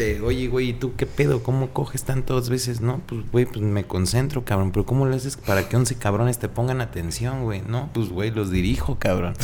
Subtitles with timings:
[0.00, 1.42] de, oye, güey, ¿y tú qué pedo?
[1.42, 2.80] ¿Cómo coges tantas veces?
[2.80, 4.72] No, pues, güey, pues me concentro, cabrón.
[4.72, 7.62] Pero ¿cómo le haces para que 11 cabrones te pongan atención, güey?
[7.66, 9.34] No, pues, güey, los dirijo, cabrón.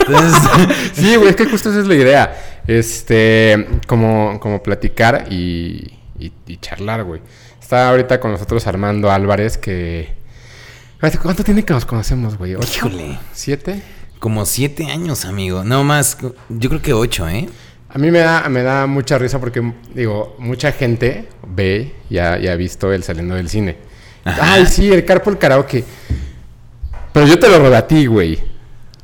[0.00, 0.40] Entonces,
[0.94, 2.62] Sí, güey, es que justo esa es la idea.
[2.66, 7.20] Este, como, como platicar y, y, y charlar, güey.
[7.60, 10.14] Está ahorita con nosotros Armando Álvarez, que...
[11.20, 12.54] ¿Cuánto tiene que nos conocemos, güey?
[12.54, 12.86] ¿Ocho?
[12.86, 13.82] híjole, ¿Siete?
[14.18, 15.62] como siete años, amigo.
[15.62, 16.16] No más,
[16.48, 17.48] yo creo que ocho, ¿eh?
[17.96, 22.38] A mí me da, me da mucha risa porque, digo, mucha gente ve y ha,
[22.38, 23.78] y ha visto el saliendo del cine.
[24.22, 24.52] Ajá.
[24.52, 25.82] Ay, sí, el Carpool Karaoke.
[27.14, 28.38] Pero yo te lo robé a ti, güey.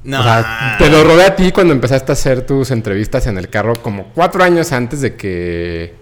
[0.05, 0.21] No.
[0.21, 3.49] O sea, te lo robé a ti cuando empezaste a hacer tus entrevistas en el
[3.49, 5.95] carro como cuatro años antes de que...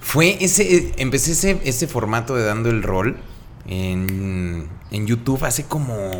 [0.00, 3.18] Fue ese, eh, empecé ese, ese formato de dando el rol
[3.66, 6.10] en, en YouTube hace como...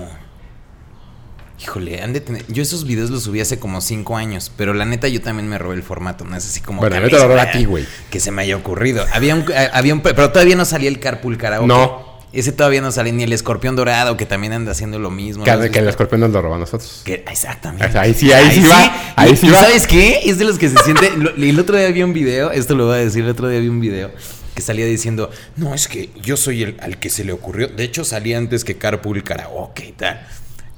[1.60, 2.44] Híjole, han de tener...
[2.48, 5.58] Yo esos videos los subí hace como cinco años, pero la neta yo también me
[5.58, 6.80] robé el formato, no es así como...
[6.80, 7.84] Bueno, que mí te lo robé a ti, güey.
[8.10, 9.04] Que se me haya ocurrido.
[9.12, 10.00] Había un, eh, había un...
[10.00, 11.66] Pero todavía no salía el Carpool Karaoke.
[11.66, 12.06] No.
[12.32, 15.44] Ese todavía no sale, ni el Escorpión Dorado, que también anda haciendo lo mismo.
[15.46, 15.80] ¿lo has Que, que visto?
[15.80, 17.00] el escorpión nos lo robó a nosotros.
[17.04, 17.98] Que- exactamente.
[17.98, 19.60] Ahí sí, ahí sí va, ahí Y- sí y va.
[19.62, 20.20] ¿Sabes qué?
[20.26, 21.10] Es de los que se siente.
[21.16, 23.58] lo- El otro día vi un video, esto lo voy a decir, el otro día
[23.60, 24.10] vi un video
[24.54, 27.68] que salía diciendo: No, es que yo soy el al que se le ocurrió.
[27.68, 30.20] De hecho, salía antes que Carpool Karaoke y tal.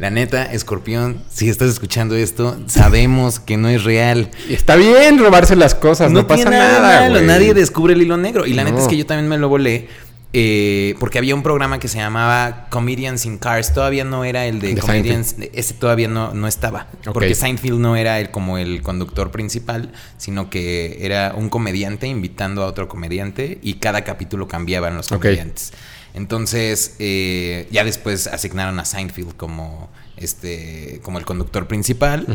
[0.00, 4.30] La neta, Escorpión, si estás escuchando esto, sabemos que no es real.
[4.48, 7.26] Está bien robarse las cosas, no, pasa nada, güey.
[7.26, 8.46] Nadie descubre el hilo negro.
[8.46, 9.88] Y la neta es que yo también me lo volé.
[10.32, 13.74] eh, porque había un programa que se llamaba Comedians in Cars.
[13.74, 15.34] Todavía no era el de, De Comedians.
[15.52, 16.86] Ese todavía no, no estaba.
[17.12, 22.62] Porque Seinfeld no era el, como el conductor principal, sino que era un comediante invitando
[22.62, 25.72] a otro comediante y cada capítulo cambiaban los comediantes.
[26.14, 32.26] Entonces, eh, ya después asignaron a Seinfeld como, este, como el conductor principal.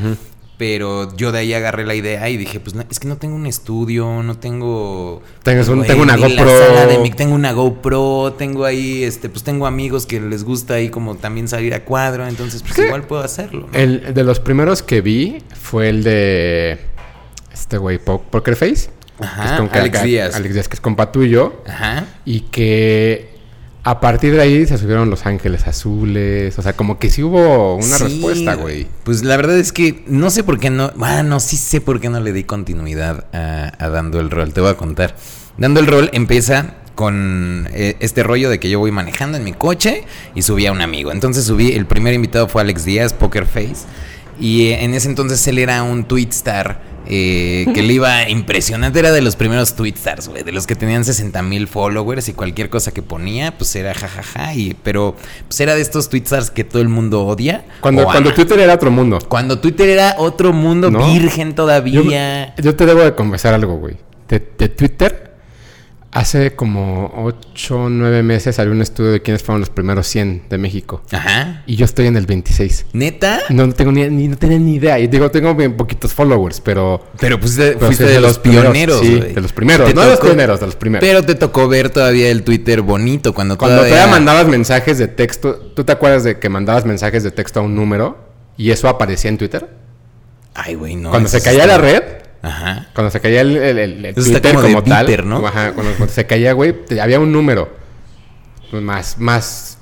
[0.58, 3.36] Pero yo de ahí agarré la idea y dije, pues no, es que no tengo
[3.36, 5.22] un estudio, no tengo...
[5.44, 6.88] Tengas un- tengo una GoPro.
[6.88, 10.88] de mi- tengo una GoPro, tengo ahí, este, pues tengo amigos que les gusta ahí
[10.88, 12.86] como también salir a cuadro, entonces pues ¿Qué?
[12.86, 13.68] igual puedo hacerlo.
[13.69, 13.78] ¿no?
[13.78, 16.80] El de los primeros que vi fue el de
[17.52, 18.90] este güey, Po- Poker Face.
[19.19, 20.36] Ajá, que es con- Alex Díaz.
[20.36, 21.62] Alex Díaz, que es compa tuyo.
[21.68, 22.06] Ajá.
[22.24, 23.34] Y que
[23.85, 26.57] a partir de ahí se subieron Los Ángeles Azules.
[26.57, 28.88] O sea, como que sí hubo una Sí, respuesta, güey.
[29.03, 30.91] Pues la verdad es que no sé por qué no.
[30.96, 34.53] Bueno, sí sé por qué no le di continuidad a, a Dando el Rol.
[34.53, 35.16] Te voy a contar.
[35.59, 39.53] Dando el Rol empieza con eh, este rollo de que yo voy manejando en mi
[39.53, 40.03] coche
[40.34, 41.12] y subí a un amigo.
[41.12, 43.85] Entonces subí, el primer invitado fue Alex Díaz, Poker Face.
[44.40, 49.00] Y eh, en ese entonces él era un tweet star eh, que le iba impresionante.
[49.00, 50.44] Era de los primeros tweet stars, güey.
[50.44, 54.54] De los que tenían 60 mil followers y cualquier cosa que ponía, pues era jajaja.
[54.54, 55.16] y, pero
[55.48, 57.66] pues era de estos tweet stars que todo el mundo odia.
[57.82, 58.36] Cuando, cuando ama.
[58.36, 59.20] Twitter era otro mundo.
[59.28, 61.06] Cuando Twitter era otro mundo No.
[61.12, 62.56] virgen Yo, todavía.
[62.56, 63.98] yo te debo de confesar algo, güey.
[64.28, 65.34] De, de Twitter,
[66.16, 70.44] hace como 8 o 9 meses salió un estudio de quiénes fueron los primeros 100
[70.50, 71.02] de México.
[71.12, 71.62] Ajá.
[71.68, 72.86] Y yo estoy en el 26.
[72.94, 73.42] ¿Neta?
[73.50, 74.98] No, no tengo ni, ni- no tenía ni idea.
[74.98, 77.06] Y digo, tengo bien poquitos followers, pero...
[77.20, 79.94] Pero pues de- pero fuiste de los pioneros, Sí, de los primeros.
[79.94, 81.06] No de los pioneros, de los primeros.
[81.08, 83.96] Pero te tocó ver todavía el Twitter bonito cuando, Cuando todavía...
[83.96, 87.64] todavía mandabas mensajes de texto, ¿tú te acuerdas de que mandabas mensajes de texto a
[87.64, 88.18] un número
[88.58, 89.68] y eso aparecía en Twitter?
[90.54, 91.09] Ay, güey, no.
[91.09, 92.02] cuando se caía la red,
[92.45, 92.88] Ajá.
[92.94, 95.45] cuando se caía el, el- el- el Eso está Twitter como de tal.
[95.45, 97.69] Ajá, cuando, cuando se caía, güey, había un número
[98.72, 99.78] más, más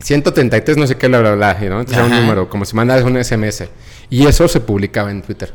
[0.00, 1.80] 133, no sé qué, bla, bla, bla, ¿no?
[1.80, 2.20] Entonces era un Ajá.
[2.22, 3.68] número, como si mandaras un SMS.
[4.10, 5.52] Y eso se publicaba en Twitter.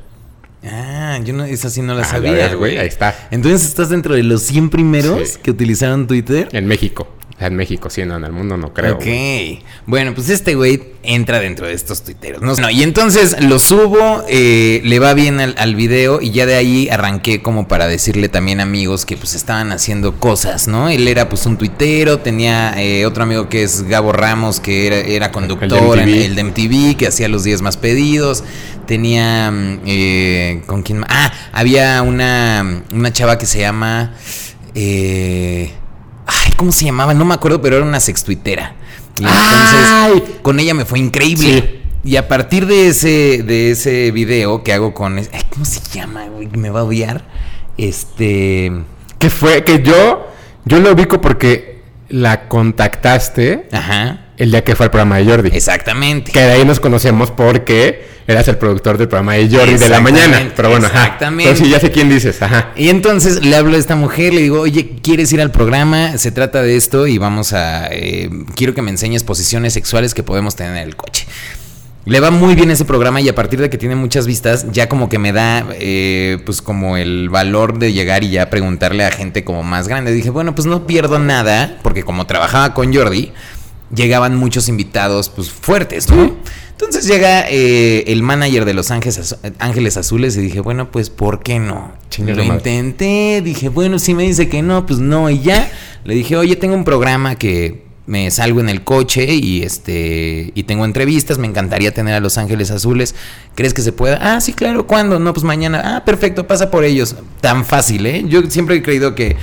[0.64, 2.78] Ah, yo no, esa sí no la Ah, sabía, güey.
[2.78, 3.16] Ahí está.
[3.32, 5.40] Entonces estás dentro de los 100 primeros Sí.
[5.42, 6.50] que utilizaron Twitter.
[6.52, 7.08] En México.
[7.42, 8.96] En México, sí, no, en el mundo no creo.
[8.96, 9.64] ok.
[9.86, 12.42] Bueno, pues este güey entra dentro de estos tuiteros.
[12.42, 16.46] No, no, y entonces lo subo, eh, le va bien al, al video y ya
[16.46, 20.90] de ahí arranqué como para decirle también a amigos que pues estaban haciendo cosas, ¿no?
[20.90, 24.98] Él era pues un tuitero, tenía eh, otro amigo que es Gabo Ramos, que era,
[24.98, 26.26] era conductor El en de MTV.
[26.26, 28.44] el de MTV, que hacía los 10 más pedidos.
[28.86, 31.10] Tenía, mm, eh, ¿con quién más?
[31.10, 34.14] Ah, había una, una chava que se llama...
[34.76, 35.72] eh,
[36.30, 37.14] ay, ¿cómo se llamaba?
[37.14, 38.76] No me acuerdo, pero era una sextuitera.
[39.18, 40.40] Y entonces, ¡Ay!
[40.42, 41.82] con ella me fue increíble.
[42.04, 42.10] Sí.
[42.12, 45.18] Y a partir de ese, de ese video que hago con...
[45.18, 46.48] ay, ¿Cómo se llama, güey?
[46.48, 47.26] Me va a odiar.
[47.78, 48.72] Este...
[49.18, 50.28] Que fue, que yo,
[50.64, 54.29] yo lo ubico porque la contactaste Ajá.
[54.40, 55.50] El día que fue al programa de Jordi.
[55.54, 56.32] Exactamente.
[56.32, 60.00] Que de ahí nos conocemos porque eras el productor del programa de Jordi de la
[60.00, 60.52] mañana.
[60.56, 61.04] Pero bueno, ajá.
[61.04, 61.52] exactamente.
[61.52, 62.72] Pero sí, ya sé quién dices, ajá.
[62.78, 66.18] Y entonces le hablo a esta mujer, le digo, oye, ¿quieres ir al programa?
[66.18, 67.88] Se trata de esto y vamos a...
[67.92, 71.26] eh, quiero que me enseñes posiciones sexuales que podemos tener en el coche.
[72.06, 74.88] le va muy bien ese programa y a partir de que tiene muchas vistas, ya
[74.88, 79.12] como que me da, eh, pues como el valor de llegar y ya preguntarle a
[79.12, 80.12] gente como más grande.
[80.14, 83.32] Dije, bueno, pues no pierdo nada, porque como trabajaba con Jordi,
[83.94, 86.36] llegaban muchos invitados, pues fuertes, ¿no?
[86.72, 91.44] Entonces llega eh, el manager de Los Ángeles, Ángeles Azules y dije, bueno, pues ¿por
[91.44, 91.92] qué no?
[92.20, 95.70] Lo intenté, dije, bueno, si me dice que no, pues no, y ya.
[96.06, 100.64] Le dije, oye, tengo un programa que me salgo en el coche y este y
[100.64, 103.14] tengo entrevistas, me encantaría tener a Los Ángeles Azules.
[103.56, 104.18] ¿Crees que se pueda?
[104.22, 105.20] Ah, sí, claro, ¿cuándo?
[105.20, 105.82] No, pues mañana.
[105.84, 107.16] Ah, perfecto, pasa por ellos.
[107.42, 108.24] Tan fácil, ¿eh?
[108.28, 109.36] Yo siempre he creído que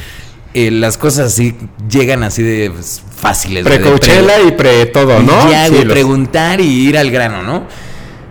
[0.59, 1.55] eh, las cosas así
[1.87, 3.63] llegan así de pues, fáciles.
[3.63, 5.51] Pre Coachella y pre todo, ¿no?
[5.51, 7.65] Ya, de preguntar y ir al grano, ¿no?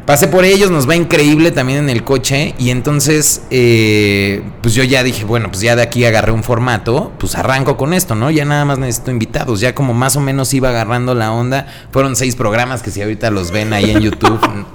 [0.07, 4.83] Pasé por ellos, nos va increíble también en el coche y entonces eh, pues yo
[4.83, 8.31] ya dije, bueno, pues ya de aquí agarré un formato, pues arranco con esto, ¿no?
[8.31, 11.67] Ya nada más necesito invitados, ya como más o menos iba agarrando la onda.
[11.91, 14.39] Fueron seis programas que si ahorita los ven ahí en YouTube...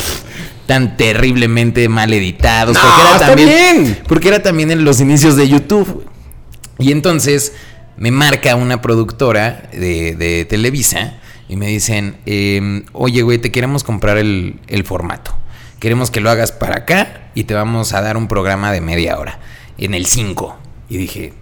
[0.66, 2.78] tan terriblemente mal editados.
[2.78, 3.98] porque era también.
[4.06, 6.04] Porque era también en los inicios de YouTube.
[6.80, 7.52] Y entonces
[7.96, 13.82] me marca una productora de, de Televisa y me dicen, em, oye, güey, te queremos
[13.82, 15.34] comprar el, formato.
[15.80, 19.18] Queremos que lo hagas para acá y te vamos a dar un programa de media
[19.18, 19.40] hora
[19.76, 20.56] en el 5.
[20.88, 21.32] Y dije,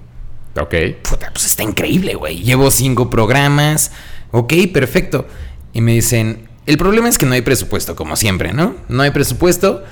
[0.58, 0.74] ok.
[1.02, 2.42] Puta, pues está increíble, güey.
[2.42, 3.92] Llevo cinco programas.
[4.30, 5.26] Ok, perfecto.
[5.74, 8.76] Y me dicen, el problema es que no hay presupuesto, como siempre, ¿no?
[8.88, 9.84] No hay presupuesto,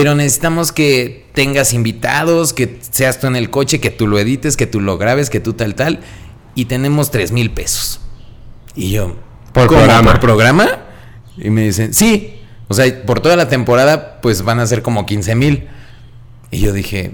[0.00, 4.56] pero necesitamos que tengas invitados, que seas tú en el coche, que tú lo edites,
[4.56, 6.00] que tú lo grabes, que tú tal, tal.
[6.54, 8.00] Y tenemos tres mil pesos.
[8.74, 9.16] Y yo,
[9.52, 10.12] ¿por programa?
[10.12, 10.68] ¿Por programa?
[11.36, 12.40] Y me dicen, sí.
[12.68, 15.68] O sea, por toda la temporada, pues van a ser como 15 mil.
[16.50, 17.12] Y yo dije,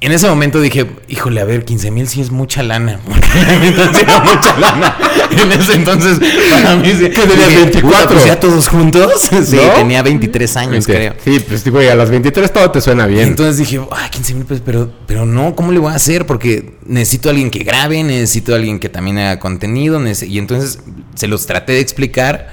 [0.00, 3.00] en ese momento dije, híjole, a ver, 15 mil sí es mucha lana.
[3.04, 4.96] Porque era mucha lana.
[5.30, 7.10] En ese entonces, para mí sí.
[7.10, 8.08] ¿Qué tenía 24?
[8.12, 9.30] Pues ya todos juntos.
[9.48, 11.14] Sí, tenía 23 años, creo.
[11.24, 13.28] Sí, pues digo, y a las 23 todo te suena bien.
[13.28, 16.26] Entonces dije, ay, 15 mil pesos, pero, pero no, ¿cómo le voy a hacer?
[16.26, 20.00] Porque necesito a alguien que grabe, necesito a alguien que también haga contenido.
[20.22, 20.80] Y entonces
[21.14, 22.52] se los traté de explicar.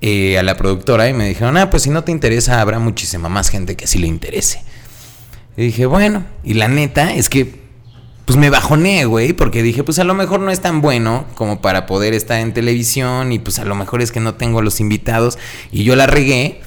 [0.00, 3.28] Eh, a la productora y me dijeron, ah, pues si no te interesa, habrá muchísima
[3.28, 4.62] más gente que sí le interese.
[5.58, 7.58] Y dije, bueno, y la neta es que
[8.24, 11.60] pues me bajoné, güey, porque dije, pues a lo mejor no es tan bueno como
[11.60, 14.78] para poder estar en televisión y pues a lo mejor es que no tengo los
[14.78, 15.36] invitados
[15.72, 16.60] y yo la regué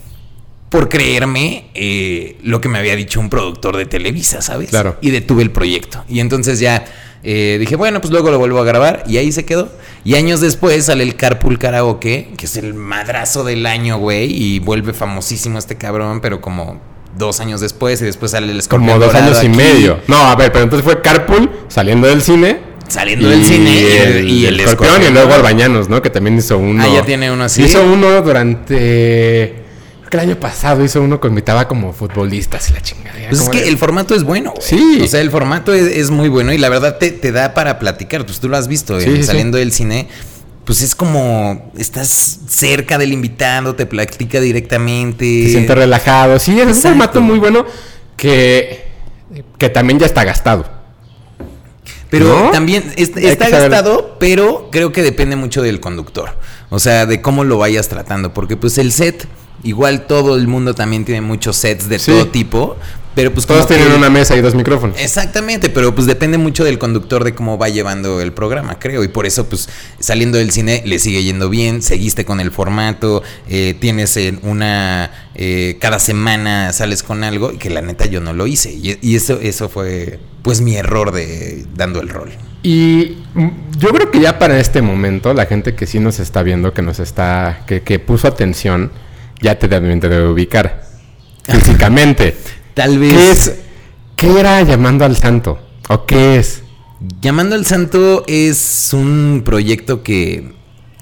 [0.68, 4.72] por creerme eh, lo que me había dicho un productor de Televisa, ¿sabes?
[4.72, 4.98] Claro.
[5.00, 6.04] Y detuve el proyecto.
[6.10, 6.84] Y entonces ya
[7.24, 9.72] eh, dije, bueno, pues luego lo vuelvo a grabar y ahí se quedó.
[10.04, 14.60] Y años después sale el Carpool Karaoke, que es el madrazo del año, güey, y
[14.60, 18.92] vuelve famosísimo este cabrón, pero como dos años después y después sale el escorpión.
[18.92, 20.00] Como dos años y medio.
[20.08, 22.60] No, a ver, pero entonces fue Carpool saliendo del cine.
[22.88, 26.02] Saliendo del cine y el, escorpión, y luego Albañanos, ¿no?
[26.02, 26.84] Que también hizo uno.
[26.84, 27.64] Ah, ya tiene uno así.
[27.64, 29.56] Hizo uno durante.
[30.00, 33.18] Creo que el año pasado hizo uno que invitaba como futbolistas y la chingada.
[33.30, 34.54] Pues es que el formato es bueno.
[34.60, 35.00] Sí.
[35.02, 38.26] O sea, el formato es, muy bueno y la verdad te, te da para platicar.
[38.26, 40.10] Pues tú lo has visto eh, saliendo del cine
[40.72, 45.26] pues es como estás cerca del invitado, te platica directamente.
[45.26, 46.40] Te sientes relajado.
[46.40, 47.66] Sí, es un formato muy bueno
[48.16, 48.86] que,
[49.58, 50.64] que también ya está gastado.
[52.10, 56.38] Pero también está gastado, pero creo que depende mucho del conductor.
[56.72, 58.34] O sea, de cómo lo vayas tratando.
[58.34, 59.28] Porque pues el set,
[59.62, 62.78] igual todo el mundo también tiene muchos sets de todo tipo.
[63.14, 64.98] Pero pues todos tienen una mesa y dos micrófonos.
[64.98, 69.04] Exactamente, pero pues depende mucho del conductor de cómo va llevando el programa, creo.
[69.04, 69.68] Y por eso, pues,
[70.00, 75.78] saliendo del cine le sigue yendo bien, seguiste con el formato, eh, tienes una eh,
[75.82, 78.72] cada semana sales con algo, y que la neta yo no lo hice.
[78.72, 82.32] Y, eso, eso fue pues mi error de dando el rol.
[82.64, 86.44] Y mm, yo creo que ya para este momento, la gente que sí nos está
[86.44, 88.92] viendo, que nos está, que, que puso atención,
[89.42, 90.84] ya te debe ubicar
[91.44, 92.38] físicamente.
[92.74, 93.14] Tal vez.
[93.14, 93.56] ¿Qué, es,
[94.16, 95.60] ¿Qué era Llamando al Santo?
[95.90, 96.64] ¿O qué es?
[97.20, 100.54] Llamando al Santo es un proyecto que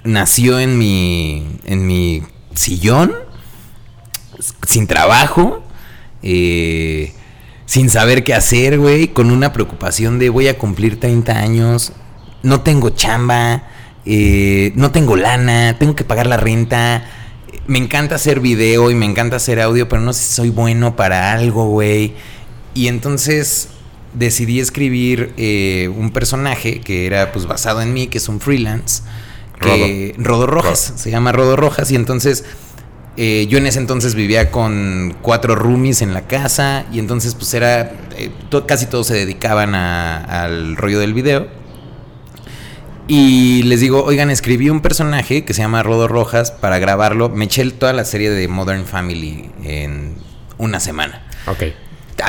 [0.04, 2.24] nació en mi, en mi
[2.54, 3.14] sillón,
[4.66, 5.64] sin trabajo,
[6.24, 7.14] eh,
[7.70, 11.92] sin saber qué hacer, güey, con una preocupación de voy a cumplir 30 años,
[12.42, 13.68] no tengo chamba,
[14.08, 17.04] eh, no tengo lana, tengo que pagar la renta
[17.70, 20.96] me encanta hacer video y me encanta hacer audio, pero no sé si soy bueno
[20.96, 22.16] para algo, güey.
[22.74, 23.70] Y entonces
[24.16, 29.04] decidí escribir eh, un personaje que era pues basado en mí, que es un freelance.
[29.62, 30.48] Que, Rodo.
[30.48, 31.92] Rojas, se llama Rodo Rojas.
[31.92, 32.44] Y entonces
[33.22, 36.86] eh, yo en ese entonces vivía con cuatro roomies en la casa.
[36.90, 38.32] Y entonces pues era, eh,
[38.66, 41.48] casi todos se dedicaban al rollo del video.
[43.10, 47.28] Y les digo, oigan, escribí un personaje que se llama Rodo Rojas para grabarlo.
[47.28, 50.16] Me eché toda la serie de Modern Family en
[50.58, 51.22] una semana.
[51.46, 51.64] Ok.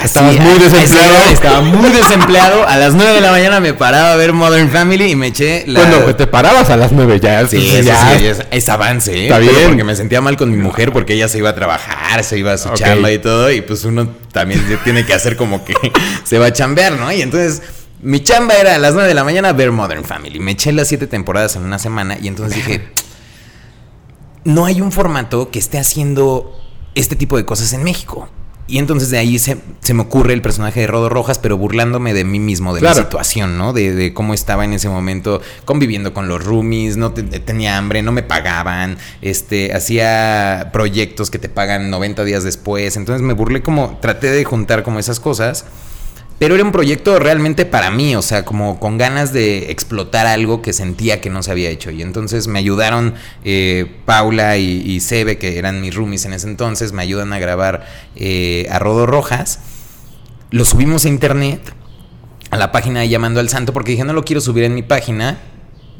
[0.04, 1.24] Estabas muy desempleado.
[1.30, 2.66] Estaba muy desempleado.
[2.66, 5.64] A las 9 de la mañana me paraba a ver Modern Family y me eché
[5.66, 5.80] la.
[5.80, 7.46] Bueno, pues te parabas a las nueve ya.
[7.46, 8.16] Sí, ya.
[8.18, 9.22] sí, es, es avance, ¿eh?
[9.24, 9.68] Está Pero bien.
[9.68, 12.52] Porque me sentía mal con mi mujer porque ella se iba a trabajar, se iba
[12.52, 12.76] a su Ok.
[12.76, 13.50] chamba y todo.
[13.50, 15.74] Y pues uno también tiene que hacer como que
[16.24, 17.10] se va a chambear, ¿no?
[17.12, 17.62] Y entonces
[18.02, 20.38] mi chamba era a las 9 de la mañana ver Modern Family.
[20.40, 22.88] Me eché las siete temporadas en una semana y entonces dije,
[24.44, 26.58] no hay un formato que esté haciendo
[26.94, 28.28] este tipo de cosas en México.
[28.70, 32.14] Y entonces de ahí se, se me ocurre el personaje de Rodo Rojas, pero burlándome
[32.14, 32.96] de mí mismo, de Claro.
[32.98, 33.72] mi situación, ¿no?
[33.72, 38.02] De, de cómo estaba en ese momento conviviendo con los roomies, no te- tenía hambre,
[38.02, 42.96] no me pagaban, este, hacía proyectos que te pagan 90 días después.
[42.96, 45.64] Entonces me burlé como, traté de juntar como esas cosas.
[46.40, 50.62] Pero era un proyecto realmente para mí, o sea, como con ganas de explotar algo
[50.62, 51.90] que sentía que no se había hecho.
[51.90, 53.12] Y entonces me ayudaron
[53.44, 57.38] eh, Paula y, y Sebe, que eran mis roomies en ese entonces, me ayudan a
[57.38, 57.84] grabar
[58.16, 59.60] eh, a Rodo Rojas.
[60.50, 61.74] Lo subimos a internet,
[62.50, 64.82] a la página de Llamando al Santo, porque dije, no lo quiero subir en mi
[64.82, 65.38] página.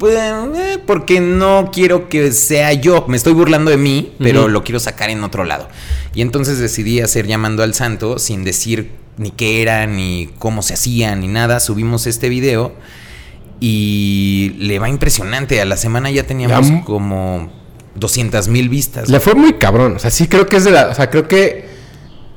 [0.01, 3.05] Pues, eh, porque no quiero que sea yo.
[3.07, 5.69] Me estoy burlando de mí, pero lo quiero sacar en otro lado.
[6.15, 10.73] Y entonces decidí hacer Llamando al Santo sin decir ni qué era, ni cómo se
[10.73, 11.59] hacía, ni nada.
[11.59, 12.73] Subimos este video
[13.59, 15.61] y le va impresionante.
[15.61, 17.51] A la semana ya teníamos Ya como
[17.93, 19.07] 200 mil vistas.
[19.07, 19.97] Le fue muy cabrón.
[19.97, 20.87] O sea, sí creo que es de la.
[20.87, 21.70] O sea, creo que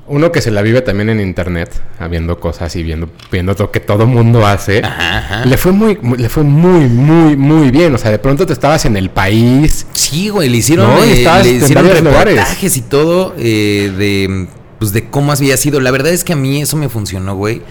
[0.06, 3.80] uno que se la vive también en internet, habiendo cosas y viendo, viendo lo que
[3.80, 4.82] todo mundo hace.
[4.84, 5.44] Ajá, ajá.
[5.46, 7.94] Le fue muy, muy- le fue muy, muy, muy bien.
[7.94, 9.87] O sea, de pronto te estabas en el país.
[9.92, 12.34] Sí, güey, le hicieron, No, eh, le hicieron lugares.
[12.34, 14.46] reportajes y todo eh, de,
[14.78, 15.80] pues, de cómo había sido.
[15.80, 17.62] La verdad es que a mí eso me funcionó, güey,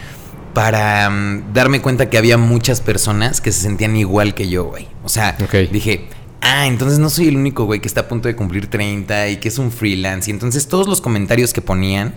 [0.54, 4.88] para mm, darme cuenta que había muchas personas que se sentían igual que yo, güey.
[5.04, 5.36] O sea,
[5.72, 6.08] dije,
[6.44, 9.38] ah, entonces no soy el único, güey, que está a punto de cumplir 30 y
[9.38, 10.30] que es un freelance.
[10.30, 12.14] Y entonces todos los comentarios que ponían...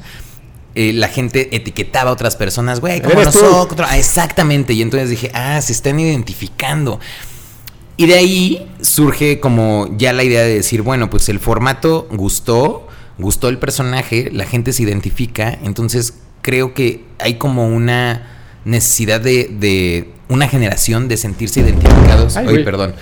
[0.76, 3.88] eh, la gente etiquetaba a otras personas, güey, como nosotros.
[3.90, 4.74] Ah, exactamente.
[4.74, 7.00] Y entonces dije, ah, se están identificando.
[7.96, 12.86] Y de ahí surge como ya la idea de decir, bueno, pues el formato gustó,
[13.16, 18.26] gustó el personaje, la gente se identifica, entonces creo que hay como una
[18.66, 22.36] necesidad de, de una generación de sentirse identificados.
[22.36, 22.94] Ay, perdón.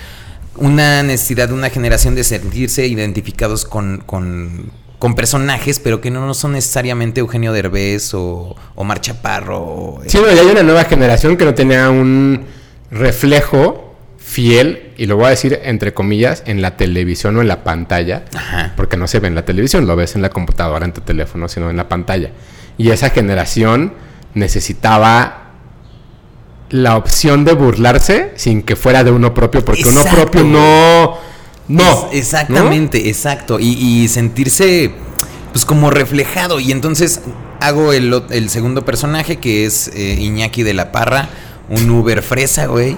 [0.57, 6.33] Una necesidad de una generación de sentirse identificados con, con, con personajes, pero que no
[6.33, 9.59] son necesariamente Eugenio Derbez o Omar Chaparro.
[9.61, 12.45] o- Sí, no, ya hay una nueva generación que no tenía un
[12.91, 13.81] reflejo
[14.17, 18.25] fiel, y lo voy a decir entre comillas, en la televisión o en la pantalla.
[18.33, 18.73] Ajá.
[18.75, 21.47] Porque no se ve en la televisión, lo ves en la computadora, en tu teléfono,
[21.47, 22.31] sino en la pantalla.
[22.77, 23.93] Y esa generación
[24.33, 25.44] necesitaba
[26.69, 31.17] la opción de burlarse sin que fuera de uno propio, porque uno propio no...
[31.67, 32.09] No.
[32.11, 33.59] Es- exactamente, exacto.
[33.59, 33.69] Y,
[34.03, 34.91] y sentirse
[35.51, 36.59] pues como reflejado.
[36.59, 37.21] Y entonces
[37.59, 41.29] hago el, el segundo personaje que es eh, Iñaki de la Parra,
[41.69, 42.97] un Uber fresa, güey.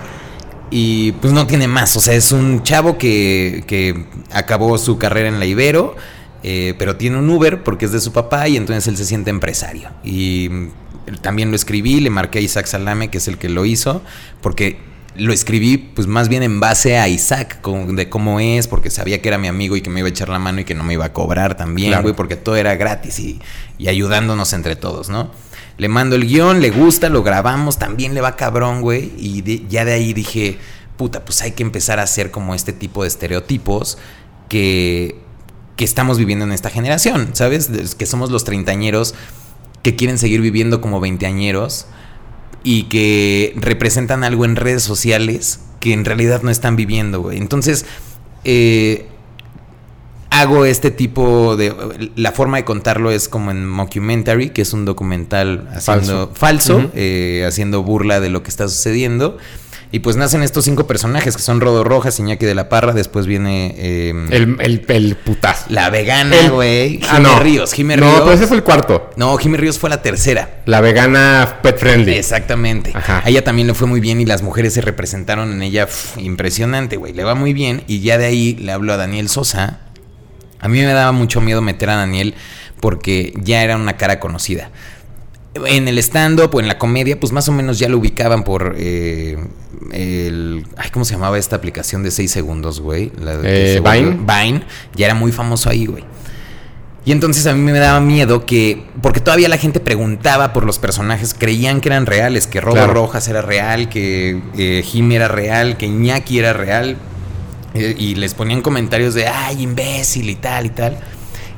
[0.70, 1.96] Y pues no tiene más.
[1.96, 5.96] O sea, es un chavo que, que acabó su carrera en la Ibero.
[6.44, 9.30] eh, pero tiene un Uber porque es de su papá y entonces él se siente
[9.30, 9.90] empresario.
[10.04, 10.50] Y
[11.22, 14.02] también lo escribí, le marqué a Isaac Salame, que es el que lo hizo,
[14.42, 14.80] porque
[15.16, 19.20] lo escribí pues más bien en base a Isaac, con- de cómo es, porque sabía
[19.22, 20.84] que era mi amigo y que me iba a echar la mano y que no
[20.84, 22.04] me iba a cobrar también, Claro.
[22.04, 23.40] güey, porque todo era gratis y,
[23.80, 25.32] y ayudándonos entre todos, ¿no?
[25.78, 29.64] Le mando el guion, le gusta, lo grabamos, también le va cabrón, güey, y de-
[29.68, 30.58] ya de ahí dije,
[30.98, 33.98] puta, pues hay que empezar a hacer como este tipo de estereotipos
[34.50, 35.20] que,
[35.76, 37.70] que estamos viviendo en esta generación, ¿sabes?
[37.98, 39.14] Que somos los treintañeros
[39.88, 41.86] que quieren seguir viviendo como veinteañeros
[42.62, 47.38] y que representan algo en redes sociales que en realidad no están viviendo, güey.
[47.38, 47.86] Entonces,
[48.44, 49.08] eh,
[50.30, 52.12] hago este tipo de...
[52.18, 57.46] La forma de contarlo es como en mockumentary, que es un documental haciendo falso, eh,
[57.48, 59.38] haciendo burla de lo que está sucediendo.
[59.90, 63.26] Y pues nacen estos cinco personajes que son Rodo Rojas, Iñaki de la Parra, después
[63.26, 65.66] viene eh, El, el, el putazo.
[65.70, 67.00] la vegana, güey.
[67.10, 67.40] Ah, no.
[67.40, 68.20] Ríos, Jimé No, Ríos.
[68.22, 69.12] pero ese fue el cuarto.
[69.16, 70.60] No, Jimé Ríos fue la tercera.
[70.66, 72.16] La vegana pet friendly.
[72.16, 72.92] Exactamente.
[72.94, 73.22] Ajá.
[73.26, 75.88] A ella también le fue muy bien y las mujeres se representaron en ella.
[76.18, 77.14] impresionante, güey.
[77.14, 77.84] Le va muy bien.
[77.88, 79.80] Y ya de ahí le hablo a Daniel Sosa.
[80.60, 82.36] A mí me daba mucho miedo meter a Daniel
[82.82, 84.70] porque ya era una cara conocida.
[85.66, 88.76] En el stand-up o en la comedia, pues más o menos ya lo ubicaban por
[88.78, 89.38] eh,
[89.92, 90.66] el...
[90.78, 93.12] Ay, ¿cómo se llamaba esta aplicación de 6 segundos, güey?
[93.20, 94.18] La de Eh, Vine.
[94.26, 94.64] Vine.
[94.96, 96.04] Ya era muy famoso ahí, güey.
[97.06, 100.78] Y entonces a mí me daba miedo que, porque todavía la gente preguntaba por los
[100.78, 102.94] personajes, creían que eran reales, que Robo Claro.
[102.94, 106.98] Rojas era real, que eh, Jimmy era real, que Iñaki era real,
[107.74, 110.98] eh, y les ponían comentarios de, ay, imbécil y tal y tal.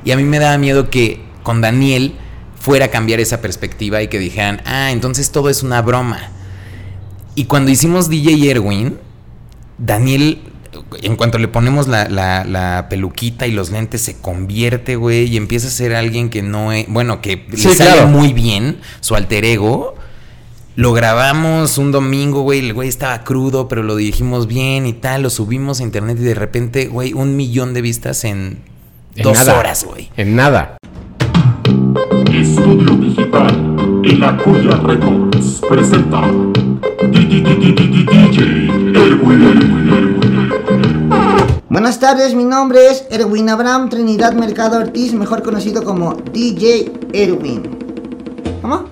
[0.06, 2.14] Y a mí me daba miedo que con Daniel
[2.60, 6.20] fuera a cambiar esa perspectiva y que dijeran, ah, entonces todo es una broma.
[7.36, 8.98] Y cuando hicimos DJ Erwin,
[9.78, 10.42] Daniel,
[11.02, 15.38] en cuanto le ponemos la, la- la peluquita y los lentes, se convierte, güey, y
[15.38, 18.08] empieza a ser alguien que no es, bueno, que Sí, le sale claro.
[18.08, 19.96] muy bien, su alter ego.
[20.76, 25.24] Lo grabamos un domingo, güey, el güey estaba crudo, pero lo dirigimos bien y tal,
[25.24, 28.60] lo subimos a internet y de repente, güey, un millón de vistas en,
[29.16, 29.58] En dos nada.
[29.60, 30.10] horas, güey.
[30.16, 30.78] En nada.
[31.94, 36.22] Estudio Digital El Acuya Records presenta
[37.12, 41.10] DJ Erwin Erwin Erwin
[41.70, 47.64] Buenas tardes, mi nombre es Erwin Abraham Trinidad Mercado Ortiz, mejor conocido como DJ Erwin.
[48.62, 48.86] ¿Cómo?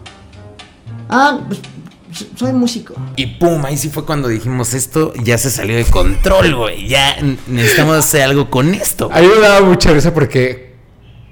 [1.10, 1.60] Ah, pues
[2.12, 2.96] so- soy músico.
[3.16, 6.88] Y pum, ahí sí fue cuando dijimos esto ya se salió de control, güey.
[6.88, 7.16] Ya
[7.48, 9.10] necesitamos hacer algo con esto.
[9.14, 10.77] A mí me daba mucha risa porque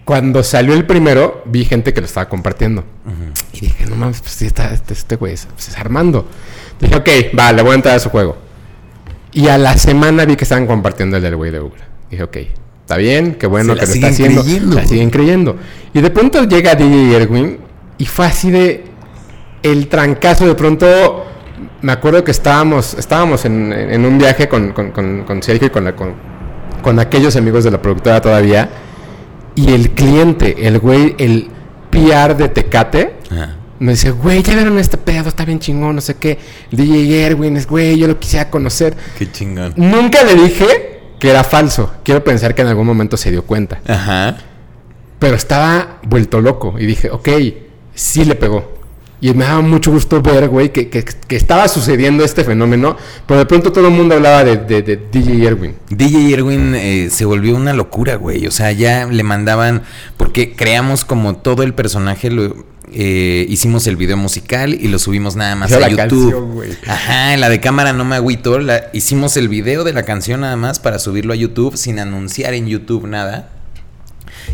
[0.05, 2.83] cuando salió el primero, vi gente que lo estaba compartiendo.
[3.53, 6.27] Y dije, no mames, pues sí está este, este güey, es, pues es Armando.
[6.79, 8.37] Dije, ok, va, le voy a entrar a su juego.
[9.31, 11.81] Y a la semana vi que estaban compartiendo el del güey de Uber.
[12.11, 12.37] Dije, ok,
[12.81, 14.43] está bien, qué bueno Se que lo está haciendo.
[14.43, 15.57] creyendo, La siguen creyendo.
[15.93, 17.57] Y de pronto llega DJ Erwin
[17.97, 18.83] y fue así de
[19.63, 20.45] el trancazo.
[20.47, 21.25] De pronto
[21.81, 25.69] me acuerdo que estábamos, estábamos en, en un viaje con, con, con- con Sergio y
[25.71, 26.13] con, la- con,
[26.81, 28.69] con aquellos amigos de la productora todavía.
[29.55, 31.49] Y el cliente, el güey, el
[31.89, 33.55] PR de Tecate, Ajá.
[33.79, 36.37] me dice, güey, ya vieron este pedo, está bien chingón, no sé qué.
[36.71, 38.95] El DJ Erwin es, güey, yo lo quisiera conocer.
[39.17, 39.73] Qué chingón.
[39.77, 41.93] Nunca le dije que era falso.
[42.03, 43.79] Quiero pensar que en algún momento se dio cuenta.
[43.87, 44.37] Ajá.
[45.19, 46.75] Pero estaba vuelto loco.
[46.77, 47.29] Y dije, ok,
[47.93, 48.74] sí le pegó.
[49.21, 52.97] Y me daba mucho gusto ver, güey, que, que- que estaba sucediendo este fenómeno.
[53.25, 55.75] Pero de pronto todo el mundo hablaba de, de- de DJ Erwin.
[55.89, 58.45] DJ Erwin eh, se volvió una locura, güey.
[58.45, 59.83] O sea, ya le mandaban.
[60.17, 62.29] Porque creamos como todo el personaje.
[62.29, 66.61] Lo, eh, hicimos el video musical y lo subimos nada más a la YouTube.
[66.61, 66.77] canción.
[66.87, 68.59] Ajá, la de cámara no me agüito.
[68.59, 72.53] La, hicimos el video de la canción nada más para subirlo a YouTube sin anunciar
[72.53, 73.49] en YouTube nada.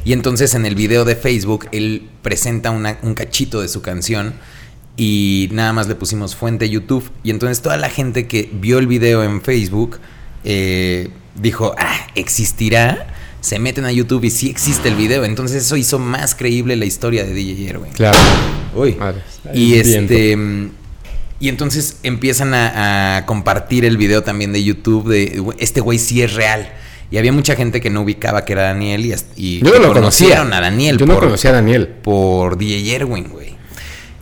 [0.06, 4.34] Y entonces en el video de Facebook él presenta una- un cachito de su canción
[5.04, 7.10] y nada más le pusimos fuente YouTube.
[7.24, 9.98] Y entonces toda la gente que vio el video en Facebook
[10.44, 13.08] eh, dijo, ah, existirá.
[13.40, 15.26] Se meten a YouTube y sí existe el video.
[15.26, 17.92] Entonces eso hizo más creíble la historia de DJ Erwin.
[17.94, 18.20] Claro.
[18.76, 18.94] Uy.
[18.94, 19.22] Madre,
[19.56, 20.14] y viento.
[20.14, 20.38] este.
[21.40, 25.98] Y entonces empiezan a, a compartir el video también de YouTube de "Güey, este güey
[25.98, 26.72] sí es real.
[27.10, 29.04] Y había mucha gente que no ubicaba que era Daniel
[29.36, 30.28] y, Yo no lo conocía.
[30.28, 31.88] conocieron a Daniel Yo no por, conocía a Daniel.
[31.88, 33.60] por DJ Erwin, güey.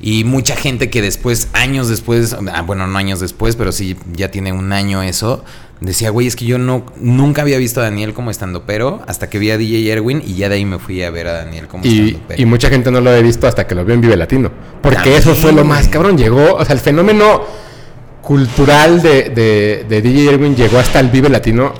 [0.01, 4.31] Y mucha gente que después, años después, ah, bueno, no años después, pero sí ya
[4.31, 5.43] tiene un año eso,
[5.81, 9.29] decía, güey, es que yo no, nunca había visto a Daniel como estando pero hasta
[9.29, 11.67] que vi a DJ Erwin y ya de ahí me fui a ver a Daniel
[11.67, 12.41] como Y, estando pero.
[12.41, 14.51] y mucha gente no lo había visto hasta que lo vio en Vive Latino.
[14.81, 16.17] Porque También, eso fue lo más cabrón.
[16.17, 17.43] Llegó, o sea, el fenómeno
[18.21, 21.73] cultural de, de, de DJ Erwin llegó hasta el Vive Latino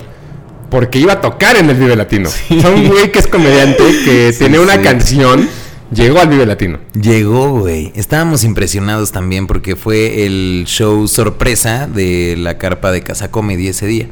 [0.70, 2.28] porque iba a tocar en el Vive Latino.
[2.28, 4.80] O sea, un güey que es comediante, que Sí, tiene una sí.
[4.82, 5.48] canción,
[5.92, 6.78] llegó al Vive Latino.
[7.00, 7.92] Llegó, güey.
[7.94, 13.86] Estábamos impresionados también porque fue el show sorpresa de la carpa de Casa Comedy ese
[13.86, 14.08] día.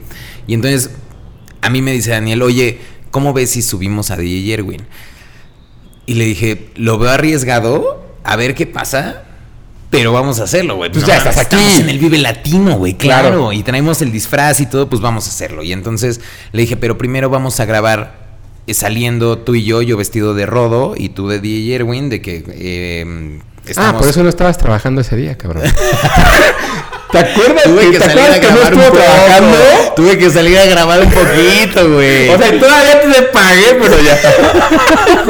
[0.46, 0.90] Y entonces
[1.60, 2.78] a mí me dice Daniel, oye,
[3.10, 4.86] ¿cómo ves si subimos a DJ Erwin?
[6.06, 9.24] Y le dije, lo veo arriesgado, a ver qué pasa.
[9.90, 10.92] Pero vamos a hacerlo, güey.
[10.92, 11.56] Pues ya estás aquí.
[11.56, 12.94] Estamos en el Vive Latino, güey.
[12.94, 13.28] Claro.
[13.28, 13.52] Claro.
[13.52, 15.62] Y traemos el disfraz y todo, pues vamos a hacerlo.
[15.62, 16.20] Y entonces
[16.52, 18.17] le dije, pero primero vamos a grabar
[18.74, 22.44] saliendo tú y yo, yo vestido de Rodo y tú de DJ Erwin, de que
[22.48, 23.38] eh,
[23.76, 25.64] Ah, por eso no estabas trabajando ese día, cabrón.
[27.10, 27.64] ¿Te acuerdas?
[27.64, 28.96] Tuve que ¿Te salir acuerdas a que no grabar un estuvo poco.
[29.02, 29.56] trabajando?
[29.96, 32.28] Tuve que salir a grabar un poquito, güey.
[32.28, 34.18] O sea, todavía te pagué, pero ya.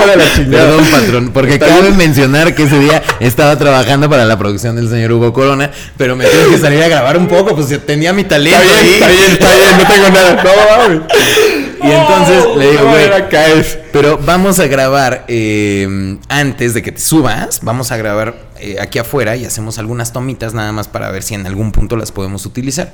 [0.16, 0.64] La chingada.
[0.66, 5.12] Perdón, patrón, porque cabe mencionar que ese día estaba trabajando para la producción del señor
[5.12, 8.58] Hugo Corona, pero me tuve que salir a grabar un poco, pues tenía mi talento
[8.60, 8.94] Está bien, ahí.
[8.94, 10.42] está bien, está bien, no tengo nada.
[10.44, 11.67] No, mames.
[11.82, 13.08] Y entonces le digo, güey,
[13.92, 18.98] pero vamos a grabar eh, antes de que te subas, vamos a grabar eh, aquí
[18.98, 22.46] afuera y hacemos algunas tomitas nada más para ver si en algún punto las podemos
[22.46, 22.92] utilizar.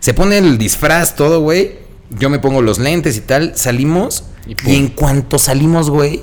[0.00, 1.78] Se pone el disfraz, todo, güey.
[2.10, 4.24] Yo me pongo los lentes y tal, salimos
[4.66, 6.22] Y en cuanto salimos, güey,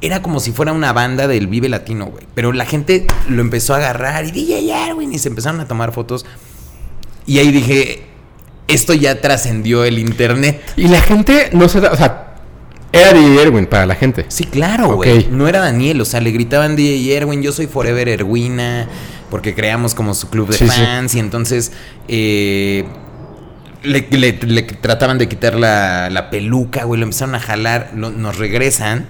[0.00, 2.26] era como si fuera una banda del Vive Latino, güey.
[2.34, 5.92] Pero la gente lo empezó a agarrar y DJ Erwin y se empezaron a tomar
[5.92, 6.24] fotos.
[7.26, 8.06] Y ahí dije,
[8.68, 10.62] esto ya trascendió el internet.
[10.76, 12.24] Y la gente no se da, o sea,
[12.92, 14.24] Era DJ Erwin para la gente.
[14.28, 15.26] Sí, claro, güey.
[15.30, 18.88] No era Daniel, o sea, le gritaban DJ Erwin, yo soy Forever Erwina,
[19.30, 20.80] porque creamos como su club de Sí, sí.
[20.80, 21.72] fans y entonces
[22.08, 22.84] eh,
[23.82, 28.10] le, le- le trataban de quitar la, la peluca, güey, lo empezaron a jalar, lo-
[28.10, 29.06] nos regresan.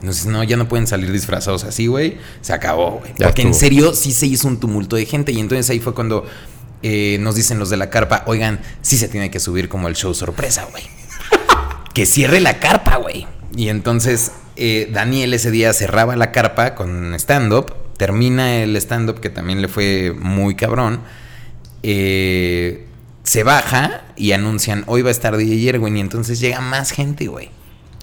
[0.00, 2.18] Nos dicen, no, ya no pueden salir disfrazados así, güey.
[2.40, 3.12] Se acabó, güey.
[3.18, 5.32] Porque en serio sí se hizo un tumulto de gente.
[5.32, 6.24] Y entonces ahí fue cuando
[6.82, 9.96] eh, nos dicen los de la carpa, oigan, sí se tiene que subir como el
[9.96, 10.84] show sorpresa, güey
[11.94, 13.26] que cierre la carpa, güey.
[13.56, 19.28] Y entonces eh, Daniel ese día cerraba la carpa con stand-up, termina el stand-up que
[19.28, 21.00] también le fue muy cabrón,
[21.82, 22.86] eh,
[23.24, 27.26] se baja y anuncian, hoy va a estar DJ Erwin y entonces llega más gente,
[27.26, 27.50] güey.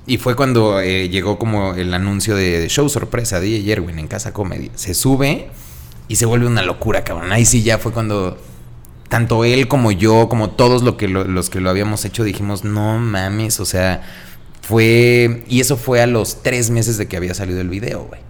[0.08, 4.70] Y fue cuando llegó como el anuncio de show sorpresa, DJ Erwin en Casa Comedy.
[4.76, 5.50] Se sube
[6.08, 7.32] y se vuelve una locura, cabrón.
[7.32, 8.38] Ahí sí ya fue cuando
[9.10, 12.98] tanto él como yo, como todos que lo- los que lo habíamos hecho, dijimos, no
[13.00, 14.02] mames, o sea,
[14.62, 15.44] fue...
[15.48, 18.22] Y eso fue a los tres meses de que había salido el video, güey.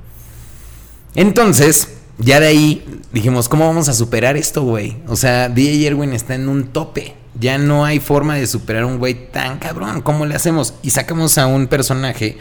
[1.16, 4.98] Entonces, ya de ahí dijimos, ¿cómo vamos a superar esto, güey?
[5.08, 7.16] O sea, DJ Erwin está en un tope.
[7.40, 10.02] Ya no hay forma de superar un güey tan cabrón.
[10.02, 10.74] ¿Cómo le hacemos?
[10.84, 12.38] Y sacamos a un personaje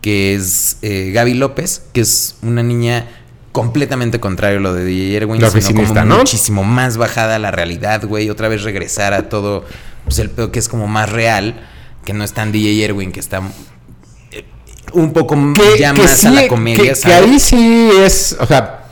[0.00, 3.06] que es eh, Gaby López, que es una niña
[3.52, 6.18] completamente contrario a lo de DJ Erwin, La sino como ¿no?
[6.18, 8.30] muchísimo más bajada a la realidad, güey.
[8.30, 9.64] Otra vez regresar a todo,
[10.04, 11.68] pues el pedo que es como más real,
[12.04, 13.42] que no es tan DJ Erwin, que está
[14.32, 14.44] eh,
[14.94, 15.36] un poco
[15.78, 18.86] ya más a la comedia, que, que ahí sí es, o sea,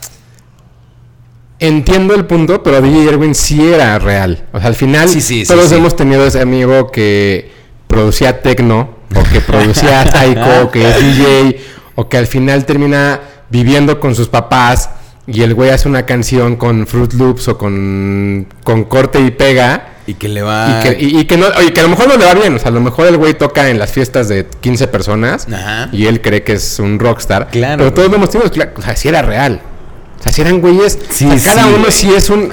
[1.59, 4.47] entiendo el punto, pero DJ Erwin sí era real.
[4.53, 7.51] O sea, al final Sí, sí, todos hemos tenido ese amigo que
[7.87, 11.61] producía techno, o que producía psycho, que es DJ,
[11.95, 14.91] o que al final termina viviendo con sus papás
[15.27, 19.89] y el güey hace una canción con Fruit Loops o con, con corte y pega.
[20.07, 20.81] Y que le va.
[20.81, 22.55] Y que, y- y que no, oye, que a lo mejor no le va bien.
[22.55, 25.89] O sea, a lo mejor el güey toca en las fiestas de 15 personas Ajá.
[25.93, 27.49] y él cree que es un rockstar.
[27.51, 28.51] Claro, Pero todos lo hemos tenido.
[28.77, 29.61] O sea, si era real.
[30.19, 30.99] O sea, si eran güeyes.
[31.11, 32.51] Sí, o sea, cada sí, uno sí es un.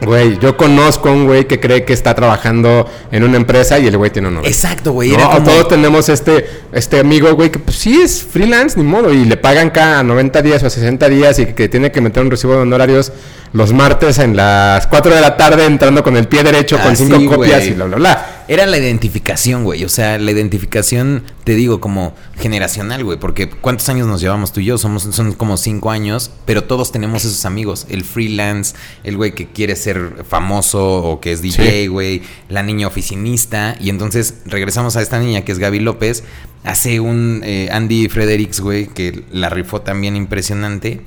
[0.00, 3.78] Ah, Güey, yo conozco a un güey que cree que está trabajando en una empresa
[3.78, 4.48] y el güey tiene un novio.
[4.48, 5.10] Exacto, güey.
[5.10, 9.12] No, como- todos tenemos este, este amigo, güey, que pues sí es freelance, ni modo,
[9.12, 12.22] y le pagan cada 90 días o a 60 días y que tiene que meter
[12.22, 13.12] un recibo de honorarios
[13.52, 17.06] los martes en las 4 de la tarde entrando con el pie derecho con Así,
[17.06, 18.39] 5 copias y bla, bla, bla.
[18.50, 19.84] Era la identificación, güey.
[19.84, 23.16] O sea, la identificación, te digo, como generacional, güey.
[23.16, 24.76] Porque ¿cuántos años nos llevamos tú y yo?
[24.76, 27.86] Somos, son como cinco años, pero todos tenemos esos amigos.
[27.88, 31.86] El freelance, el güey que quiere ser famoso o que es DJ, Sí.
[31.86, 32.22] güey.
[32.48, 33.76] La niña oficinista.
[33.78, 36.24] Y entonces regresamos a esta niña que es Gaby López.
[36.64, 41.02] Hace un eh, Andy Fredericks, güey, que la rifó también impresionante.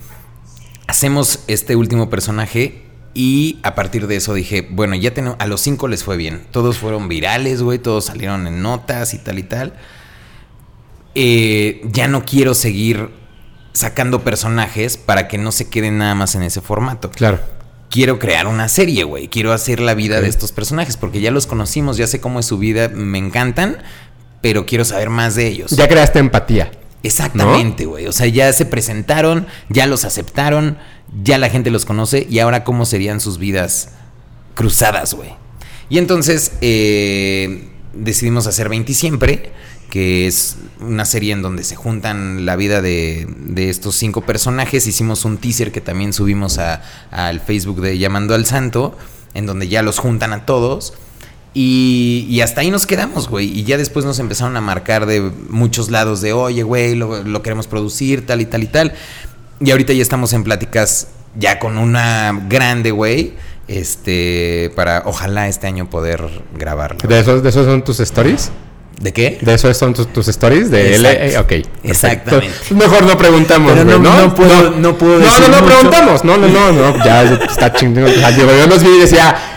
[0.88, 2.83] Hacemos este último personaje
[3.14, 6.46] y a partir de eso dije, bueno, ya tenemos, a los cinco les fue bien.
[6.52, 9.74] Todos fueron virales, güey, todos salieron en notas y tal y tal.
[11.14, 13.12] Eh, ya no quiero seguir
[13.74, 17.12] sacando personajes para que no se queden nada más en ese formato.
[17.12, 17.40] Claro.
[17.90, 19.28] Quiero crear una serie, güey.
[19.28, 22.48] Quiero hacer la vida de estos personajes porque ya los conocimos, ya sé cómo es
[22.48, 23.78] su vida, me encantan,
[24.42, 25.70] pero quiero saber más de ellos.
[25.72, 26.72] Ya creaste empatía.
[27.04, 28.08] Exactamente, güey.
[28.08, 30.78] O sea, ya se presentaron, ya los aceptaron,
[31.24, 33.90] ya la gente los conoce y ahora cómo serían sus vidas
[34.56, 35.30] cruzadas, güey.
[35.90, 39.52] Y entonces eh, decidimos hacer 20 siempre,
[39.90, 44.88] que es una serie en donde se juntan la vida de, de estos cinco personajes.
[44.88, 48.98] Hicimos un teaser que también subimos a- al Facebook de Llamando al Santo,
[49.34, 50.94] en donde ya los juntan a todos.
[51.54, 53.48] Y, y hasta ahí nos quedamos, güey.
[53.60, 57.42] Y ya después nos empezaron a marcar de muchos lados de, oye, güey, lo, lo
[57.44, 58.94] queremos producir, tal y tal y tal.
[59.60, 63.34] Y ahorita ya estamos en pláticas ya con una grande, güey.
[63.68, 66.24] Este, para ojalá este año poder
[66.58, 67.08] grabarlo.
[67.08, 68.52] ¿De esos, de esos son tus stories?
[69.00, 69.38] ¿De qué?
[69.42, 70.70] ¿De esos son tus, tus stories?
[70.70, 71.10] De Exacto.
[71.24, 71.38] L.
[71.38, 71.48] ok.
[71.48, 71.88] perfecto.
[71.88, 72.56] Exactamente.
[72.76, 74.22] Mejor no preguntamos, Pero güey, no- ¿no?
[74.28, 75.66] no puedo- no puedo No, decir no, no mucho.
[75.76, 76.24] preguntamos.
[76.24, 77.06] No, no, no, no.
[77.06, 78.06] Ya está chingón.
[78.08, 79.53] Yo los vi y decía,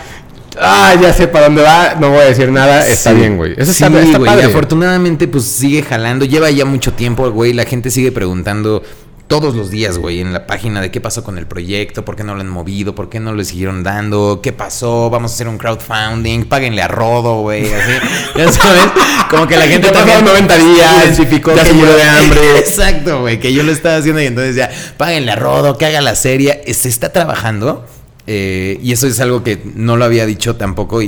[0.59, 1.95] ah, ya sé para dónde va.
[1.99, 2.85] No voy a decir nada.
[2.87, 3.15] Está Sí.
[3.17, 3.53] bien, güey.
[3.57, 4.43] Eso Sí, está, está güey, padre.
[4.43, 6.25] y afortunadamente, pues sigue jalando.
[6.25, 7.53] Lleva ya mucho tiempo, güey.
[7.53, 8.83] La gente sigue preguntando
[9.27, 12.23] todos los días, güey, en la página de qué pasó con el proyecto, por qué
[12.23, 15.49] no lo han movido, por qué no lo siguieron dando, qué pasó, vamos a hacer
[15.49, 17.91] un crowdfunding, páguenle a Rodo, güey, así.
[18.37, 18.83] Ya sabes,
[19.29, 22.59] como que la gente pasaron 90 días, ya se murió de hambre.
[22.59, 25.99] Exacto, güey, que yo lo estaba haciendo y entonces ya, páguenle a Rodo, que haga
[25.99, 26.61] la serie.
[26.73, 27.85] Se está trabajando.
[28.27, 31.07] Eh, y eso es algo que no lo había dicho tampoco y,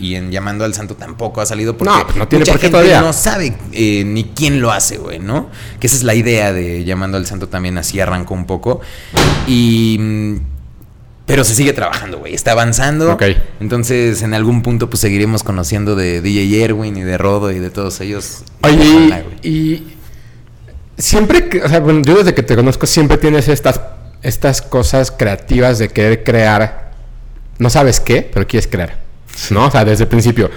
[0.00, 2.60] y en Llamando al Santo tampoco ha salido porque No, pues no tiene mucha por
[2.60, 3.00] qué gente todavía.
[3.00, 5.50] no sabe eh, ni quién lo hace, güey, ¿no?
[5.80, 8.80] Que esa es la idea de Llamando al Santo también así arrancó un poco.
[9.48, 9.96] Y...
[9.98, 10.36] mm,
[11.26, 12.34] Pero se sigue trabajando, güey.
[12.34, 13.12] Está avanzando.
[13.12, 13.22] Ok.
[13.60, 17.70] Entonces, en algún punto, pues seguiremos conociendo de DJ Erwin y de Rodo y de
[17.70, 18.42] todos ellos.
[18.62, 19.96] Oye, y, y
[20.98, 23.80] siempre que, o sea, bueno, yo desde que te conozco siempre tienes estas,
[24.22, 26.90] estas cosas creativas de querer crear,
[27.58, 28.96] no sabes qué, pero quieres crear,
[29.50, 29.66] ¿no?
[29.66, 30.50] O sea, desde el principio.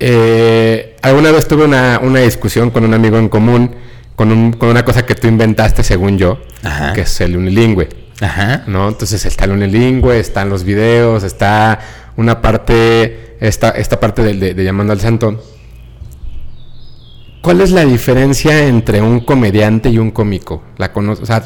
[0.00, 3.74] Eh, alguna vez tuve una, una discusión con un amigo en común
[4.16, 6.92] con, un- con una cosa que tú inventaste, según yo, Ajá.
[6.92, 7.88] que es el unilingüe.
[8.20, 8.62] Ajá.
[8.66, 8.88] ¿no?
[8.88, 11.80] Entonces está el unilingüe, están los videos, está
[12.16, 15.42] una parte, esta, esta parte de, de- de llamando al santo.
[17.42, 20.62] ¿Cuál es la diferencia entre un comediante y un cómico?
[20.78, 21.44] La cono- o sea,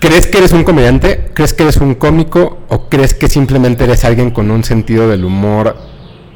[0.00, 1.30] ¿crees que eres un comediante?
[1.34, 2.58] ¿Crees que eres un cómico?
[2.68, 5.76] ¿O crees que simplemente eres alguien con un sentido del humor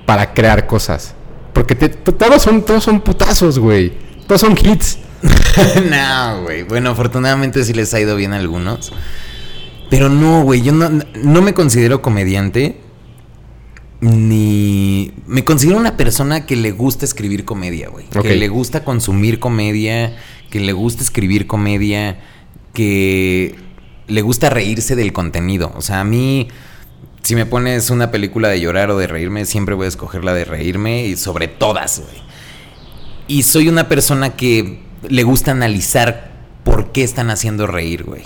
[0.06, 1.14] para crear cosas?
[1.52, 3.92] Porque te- todos son, todos son putazos, güey.
[4.26, 4.98] Todos son hits.
[5.90, 6.62] no, güey.
[6.64, 8.92] Bueno, afortunadamente sí les ha ido bien a algunos.
[9.90, 10.62] Pero no, güey.
[10.62, 12.80] Yo no, no me considero comediante.
[14.00, 15.12] Ni.
[15.26, 18.06] Me considero una persona que le gusta escribir comedia, güey.
[18.22, 20.16] Que le gusta consumir comedia.
[20.50, 22.18] Que le gusta escribir comedia.
[22.72, 23.56] Que
[24.08, 25.72] le gusta reírse del contenido.
[25.76, 26.48] O sea, a mí.
[27.22, 30.34] Si me pones una película de llorar o de reírme, siempre voy a escoger la
[30.34, 32.20] de reírme y sobre todas, güey.
[33.28, 36.32] Y soy una persona que le gusta analizar
[36.64, 38.24] por qué están haciendo reír, güey.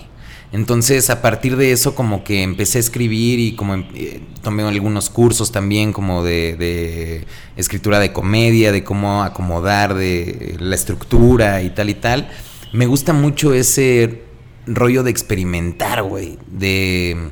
[0.52, 4.62] Entonces, a partir de eso, como que empecé a escribir y como em- eh, tomé
[4.62, 11.62] algunos cursos también, como de, de escritura de comedia, de cómo acomodar de la estructura
[11.62, 12.30] y tal y tal.
[12.72, 14.22] Me gusta mucho ese
[14.66, 16.38] rollo de experimentar, güey.
[16.46, 17.30] De,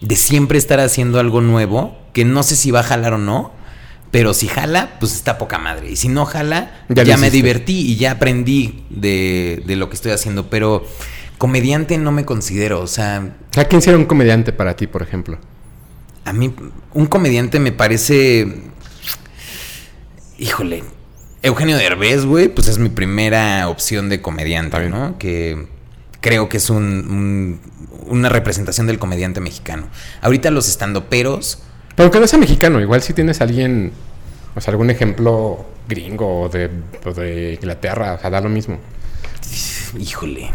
[0.00, 3.52] de siempre estar haciendo algo nuevo, que no sé si va a jalar o no,
[4.10, 5.90] pero si jala, pues está poca madre.
[5.90, 10.12] Y si no jala, Ya me divertí y ya aprendí de, de lo que estoy
[10.12, 10.48] haciendo.
[10.50, 10.84] Pero
[11.38, 12.80] comediante no me considero.
[12.80, 15.38] O sea, sea, ¿quién sería un comediante para ti, por ejemplo?
[16.26, 16.52] a mí
[16.92, 18.48] un comediante me parece...
[20.38, 20.82] Híjole.
[21.40, 24.88] Eugenio Derbez, güey, pues es mi primera opción de comediante.
[24.90, 25.18] ¿no?
[25.18, 25.68] Que
[26.26, 27.60] creo que es un, un-
[28.08, 29.86] una representación del comediante mexicano.
[30.22, 31.62] Ahorita los estandoperos...
[31.94, 33.92] Pero que no sea mexicano, igual si tienes alguien,
[34.54, 36.68] o sea, algún ejemplo gringo o de,
[37.04, 38.78] o de Inglaterra, o sea, da lo mismo.
[39.98, 40.50] Híjole.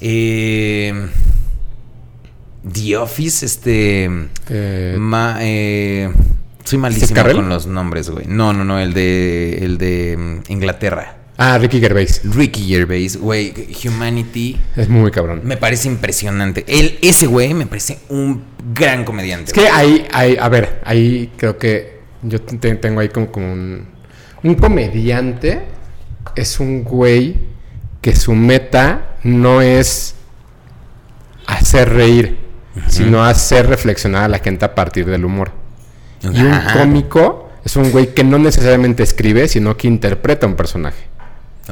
[0.00, 0.92] Eh,
[2.72, 4.08] The Office, este.
[4.50, 6.10] Eh, ma- eh,
[6.64, 8.26] soy malísimo con los nombres, güey.
[8.28, 9.58] No, no, no, el de.
[9.62, 10.16] El de
[10.48, 11.16] mm, Inglaterra.
[11.40, 12.20] Ah, Ricky Gervais.
[12.24, 13.52] Ricky Gervais, güey.
[13.84, 14.60] Humanity.
[14.76, 15.40] Es muy cabrón.
[15.44, 16.64] Me parece impresionante.
[16.68, 19.46] Él, ese güey me parece un gran comediante.
[19.46, 23.52] Es que ahí, ahí, a ver, ahí creo que yo te- tengo ahí como, como
[23.52, 23.88] un...
[24.42, 25.62] Un comediante
[26.36, 27.36] es un güey
[28.00, 30.14] que su meta no es
[31.46, 32.38] hacer reír,
[32.88, 35.52] sino hacer reflexionar a la gente a partir del humor.
[36.22, 41.09] Y un cómico es un güey que no necesariamente escribe, sino que interpreta un personaje.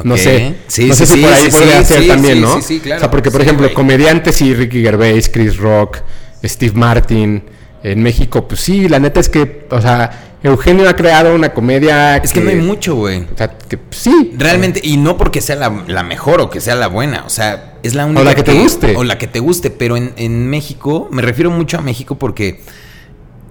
[0.04, 0.54] No sé.
[0.66, 2.56] Sí, no sé sí, si por ahí sí, podría sí, ser también, ¿no?
[2.56, 2.98] sí, sí, claro.
[2.98, 3.74] O sea, porque por ejemplo, güey.
[3.74, 5.98] comediantes sí, Ricky Gervais, Chris Rock,
[6.44, 7.42] Steve Martin,
[7.82, 12.16] en México, pues sí, la neta es que, o sea, Eugenio ha creado una comedia
[12.18, 13.26] Es que no hay mucho, güey.
[13.32, 14.32] O sea, que pues, sí.
[14.36, 17.74] Realmente, y no porque sea la, la mejor o que sea la buena, o sea,
[17.82, 18.24] es la única.
[18.24, 18.96] la que te guste.
[18.96, 22.62] O la que te guste, pero en, en México, me refiero mucho a México porque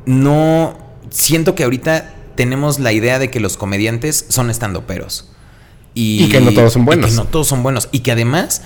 [0.05, 0.85] no.
[1.09, 5.29] Siento que ahorita tenemos la idea de que los comediantes son estandoperos.
[5.97, 7.09] Y, Y que no todos son buenos.
[7.09, 7.89] Y que no todos son buenos.
[7.91, 8.61] Y que además,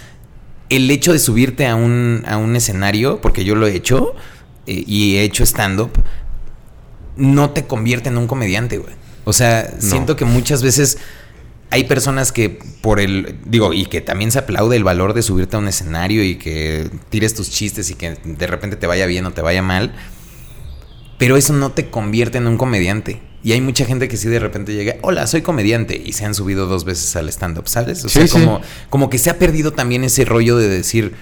[0.70, 4.16] el hecho de subirte a un, a un escenario, porque yo lo he hecho,
[4.68, 5.92] eh, y he hecho stand-up,
[7.16, 8.94] no te convierte en un comediante, güey.
[9.24, 10.98] O sea, siento que muchas veces
[11.70, 15.56] hay personas que por el, digo, y que también se aplaude el valor de subirte
[15.56, 19.26] a un escenario y que tires tus chistes y que de repente te vaya bien
[19.26, 19.94] o te vaya mal,
[21.18, 23.22] pero eso no te convierte en un comediante.
[23.44, 26.36] Y hay mucha gente que sí de repente llega, hola, soy comediante, y se han
[26.36, 28.06] subido dos veces al stand-up, ¿sabes?
[28.06, 28.34] O Sí, sea, sí.
[28.34, 31.14] como, como que se ha perdido también ese rollo de decir,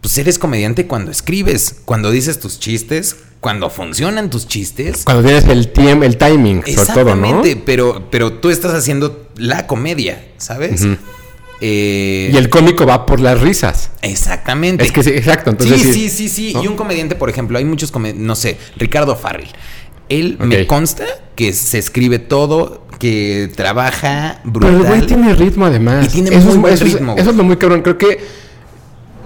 [0.00, 5.02] pues eres comediante cuando escribes, cuando dices tus chistes, cuando funcionan tus chistes.
[5.04, 7.26] Cuando tienes el tiempo, el timing, sobre todo, ¿no?
[7.26, 10.86] Exactamente, pero, pero tú estás haciendo la comedia, ¿sabes?
[11.60, 13.90] Eh, Y el cómico va por las risas.
[14.02, 14.84] Exactamente.
[14.84, 15.50] Es que sí, exacto.
[15.50, 16.54] Entonces, sí, sí, sí, sí, sí.
[16.54, 16.62] ¿no?
[16.62, 19.48] Y un comediante, por ejemplo, hay muchos comediantes, no sé, Ricardo Farrell.
[20.08, 24.74] Él me consta que se escribe todo, que trabaja Pero brutal.
[24.76, 26.06] el güey tiene ritmo además.
[26.06, 27.82] Y tiene eso muy es, buen eso es- ritmo, Eso es lo muy cabrón.
[27.82, 28.18] Creo que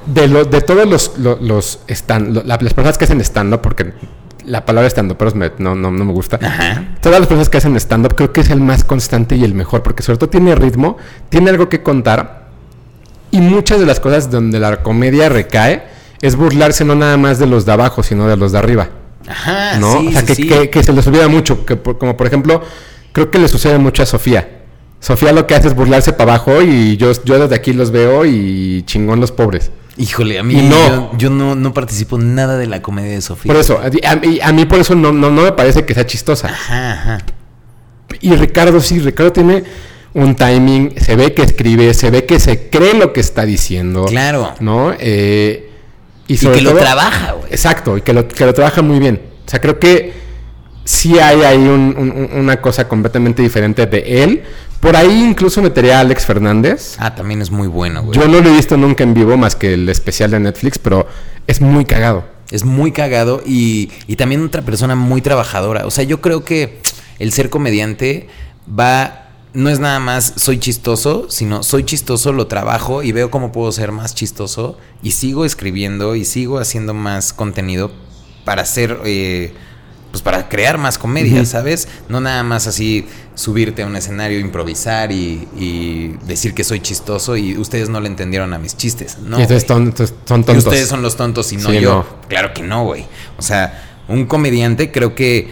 [0.06, 3.60] de, lo, de todos los, lo- los stand, lo- la- las personas que hacen stand-up,
[3.60, 3.92] porque
[4.44, 5.18] la palabra stand-up
[5.58, 6.38] no, no, no me gusta.
[6.42, 6.96] Ajá.
[7.02, 9.82] Todas las personas que hacen stand-up creo que es el más constante y el mejor,
[9.82, 10.96] porque sobre todo tiene ritmo,
[11.28, 12.48] tiene algo que contar.
[13.30, 15.82] Y muchas de las cosas donde la comedia recae
[16.22, 18.88] es burlarse no nada más de los de abajo, sino de los de arriba.
[19.28, 20.00] Ajá, ¿No?
[20.00, 20.46] sí, o sea, sí, que, sí.
[20.48, 21.64] que- que se les olvida mucho.
[21.66, 22.62] Que por- como por ejemplo,
[23.12, 24.54] creo que le sucede mucho a Sofía.
[25.00, 28.24] Sofía lo que hace es burlarse para abajo y yo, yo desde aquí los veo
[28.26, 29.70] y chingón los pobres.
[29.96, 30.88] Híjole, a mí no.
[30.88, 33.52] yo, yo no, no participo nada de la comedia de Sofía.
[33.52, 35.94] Por eso, a, a mí- a mí por eso no, no, no me parece que
[35.94, 36.48] sea chistosa.
[36.48, 37.18] Ajá, ajá.
[38.20, 39.64] Y Ricardo sí, Ricardo tiene
[40.14, 44.04] un timing, se ve que escribe, se ve que se cree lo que está diciendo.
[44.06, 44.54] Claro.
[44.60, 44.92] ¿No?
[44.98, 45.67] Eh,
[46.28, 47.50] y, que lo trabaja, güey.
[47.50, 49.20] Exacto, y que lo, que lo trabaja muy bien.
[49.46, 50.12] O sea, creo que
[50.84, 54.42] sí hay ahí un- un- un- una cosa completamente diferente de él.
[54.80, 56.96] Por ahí incluso metería a Alex Fernández.
[56.98, 58.18] Ah, también es muy bueno, güey.
[58.18, 61.06] Yo no lo he visto nunca en vivo más que el especial de Netflix, pero
[61.46, 62.24] es muy cagado.
[62.50, 65.84] Es muy cagado y, y también otra persona muy trabajadora.
[65.86, 66.78] O sea, yo creo que
[67.18, 68.28] el ser comediante
[68.68, 69.24] va.
[69.54, 73.72] No es nada más soy chistoso, sino soy chistoso, lo trabajo y veo cómo puedo
[73.72, 77.90] ser más chistoso y sigo escribiendo y sigo haciendo más contenido
[78.44, 78.98] para hacer.
[79.04, 79.52] eh,
[80.11, 81.87] pues para crear más comedia, ¿sabes?
[82.08, 87.37] No nada más así subirte a un escenario, improvisar y, y decir que soy chistoso
[87.37, 89.18] y ustedes no le entendieron a mis chistes.
[89.18, 89.61] No, y güey.
[89.61, 89.92] son, Y
[90.24, 90.56] tontos.
[90.56, 91.90] ustedes son los tontos y no Sí, yo.
[91.94, 92.06] no.
[92.28, 93.04] Claro que no, güey.
[93.37, 95.50] O sea, un comediante creo que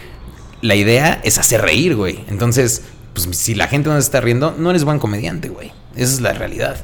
[0.63, 2.25] la idea es hacer reír, güey.
[2.27, 2.81] Entonces,
[3.25, 5.71] pues si la gente no se está riendo, no eres buen comediante, güey.
[5.95, 6.77] Esa es la realidad.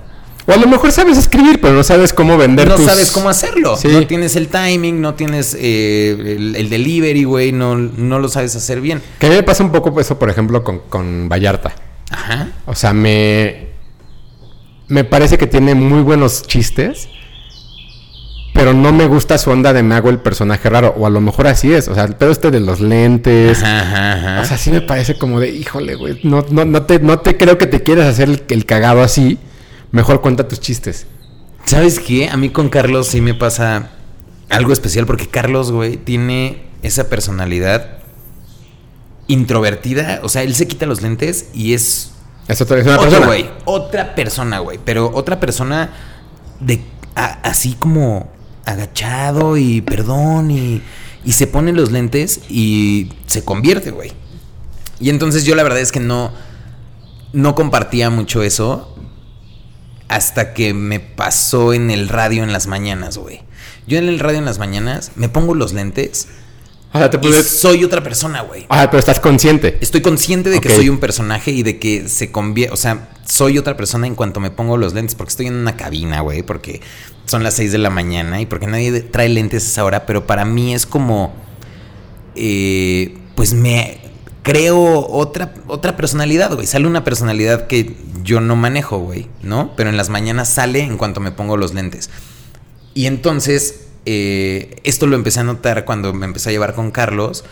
[0.46, 3.30] O a lo mejor sabes escribir, pero no sabes cómo vender No tus- sabes cómo
[3.30, 3.78] hacerlo.
[3.78, 3.88] Sí.
[3.88, 7.52] No tienes el timing, no tienes eh, el, el delivery, güey.
[7.54, 9.02] No, no lo sabes hacer bien.
[9.20, 11.74] Que a mí me pasa un poco eso, por ejemplo, con, con Vallarta.
[12.10, 12.50] Ajá.
[12.66, 13.72] O sea, me.
[14.90, 17.08] Me parece que tiene muy buenos chistes.
[18.64, 20.94] Pero no me gusta su onda de me hago el personaje raro.
[20.98, 21.90] O a lo mejor así es.
[21.90, 23.62] O sea, el pedo este de los lentes.
[23.62, 24.42] Ajá, ajá, ajá.
[24.42, 26.22] O sea, sí me parece como de, híjole, güey.
[26.24, 29.38] No, no, no, te, no te creo que te quieras hacer el, el cagado así.
[29.92, 31.08] Mejor cuenta tus chistes.
[31.66, 32.30] ¿Sabes qué?
[32.30, 33.90] A mí con Carlos sí me pasa
[34.50, 37.98] algo especial porque Carlos, güey, tiene esa personalidad
[39.28, 40.22] introvertida.
[40.24, 42.12] O sea, él se quita los lentes y es
[42.48, 43.26] Es otra es una persona.
[43.26, 43.50] güey.
[43.66, 44.80] Otra persona, güey.
[44.84, 45.90] Pero otra persona
[46.60, 46.82] de
[47.16, 48.32] a- así como
[48.66, 50.82] agachado y perdón y,
[51.26, 54.12] y se pone los lentes y se convierte, güey.
[55.00, 56.32] Y entonces yo la verdad es que no,
[57.34, 58.96] no compartía mucho eso
[60.08, 63.42] hasta que me pasó en el radio en las mañanas, güey.
[63.88, 66.28] Yo en el radio en las mañanas me pongo los lentes
[66.94, 67.60] O sea, te y puedes.
[67.60, 68.66] soy otra persona, güey.
[68.70, 69.78] Ah, pero estás consciente.
[69.82, 73.58] Estoy consciente de que soy un personaje y de que se convierte, o sea, soy
[73.58, 76.82] otra persona en cuanto me pongo los lentes, porque estoy en una cabina, güey, porque
[77.26, 80.28] son las 6 de la mañana y porque nadie trae lentes a esa hora, pero
[80.28, 81.34] para mí es como,
[82.36, 84.02] eh, pues me
[84.44, 89.72] creo otra, otra personalidad, güey, sale una personalidad que yo no manejo, güey, ¿no?
[89.76, 92.10] Pero en las mañanas sale en cuanto me pongo los lentes.
[92.94, 97.44] Y entonces, eh, esto lo empecé a notar cuando me empecé a llevar con Carlos,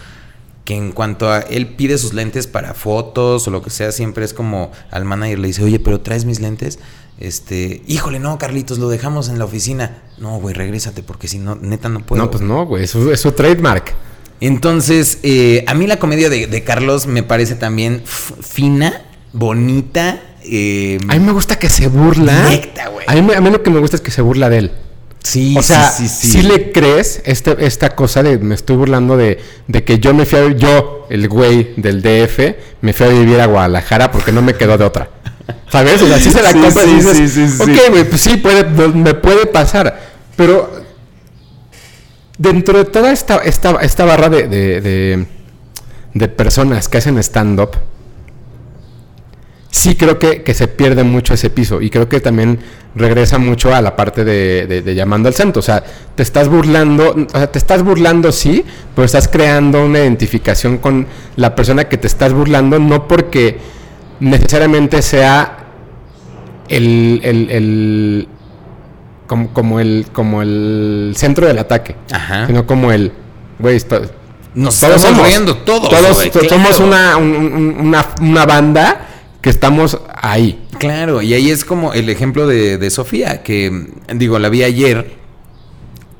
[0.66, 4.26] que en cuanto a él pide sus lentes para fotos o lo que sea, siempre
[4.26, 6.80] es como al manager le dice, oye, pero traes mis lentes.
[7.22, 10.02] Este, híjole, no, Carlitos, lo dejamos en la oficina.
[10.18, 12.22] No, güey, regrésate, porque si no, neta no puedo.
[12.24, 12.84] no, pues no, güey.
[12.86, 13.94] Es su, es su trademark.
[14.40, 19.04] Entonces, eh, a mí la comedia de, de Carlos me parece también fina,
[19.34, 20.20] bonita.
[20.44, 22.50] eh, A mí me gusta que se burla.
[22.50, 23.06] Directa, güey.
[23.08, 24.72] A mí, a mí lo que me gusta es que se burla de él.
[25.24, 26.48] sí, O sea, sí, sí, si sí.
[26.48, 30.40] le crees este, esta cosa de me estoy burlando de, de que yo me fui
[30.40, 34.56] a, yo, el güey del DF, me fui a vivir a Guadalajara porque no me
[34.56, 35.10] quedó de otra.
[35.70, 36.02] ¿Sabes?
[36.02, 37.62] O sea, se la Sí, compra y sí, dices, sí, sí, sí.
[37.64, 40.00] ok, güey, pues sí, puede, me puede pasar.
[40.36, 40.70] Pero
[42.38, 45.26] dentro de toda esta, esta, esta barra de, de, de-
[46.14, 47.72] de personas que hacen stand-up,
[49.70, 52.60] sí creo que, que se pierde mucho ese piso y creo que también
[52.96, 55.60] regresa mucho a la parte de llamando al santo.
[55.62, 55.82] O sea,
[56.16, 61.08] te estás burlando, o sea, te estás burlando sí, pero estás creando una identificación con
[61.38, 63.60] la persona que te estás burlando, no porque
[64.22, 65.66] necesariamente sea
[66.70, 68.28] el, el- el-
[69.28, 72.48] como, como el como el centro del ataque, Ajá.
[72.48, 73.12] sino como el
[73.60, 73.76] güey,
[74.56, 75.28] Nos todos estamos somos.
[75.28, 75.90] riendo todos.
[75.90, 79.08] Todos somos una, un- un- una, una banda
[79.42, 80.66] que estamos ahí.
[80.80, 85.16] Claro, y ahí es como el ejemplo de, de Sofía, que digo, la vi ayer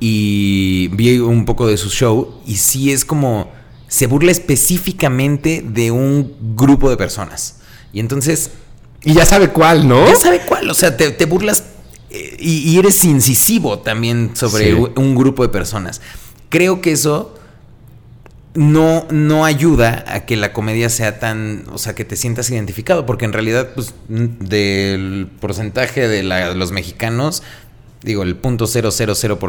[0.00, 3.50] y vi un poco de su show y sí es como
[3.88, 7.56] se burla específicamente de un grupo de personas.
[7.92, 8.50] Y entonces,
[9.04, 10.06] Y ya sabe cuál, ¿no?
[10.08, 11.64] ya sabe cuál, o sea, te, te burlas
[12.10, 14.72] eh, y, y eres incisivo también sobre Sí.
[14.96, 16.00] un grupo de personas.
[16.48, 17.34] Creo que eso
[18.54, 23.06] no, no ayuda a que la comedia sea tan, o sea, que te sientas identificado,
[23.06, 27.42] porque en realidad, pues, del porcentaje de la- los mexicanos,
[28.02, 28.66] digo, el punto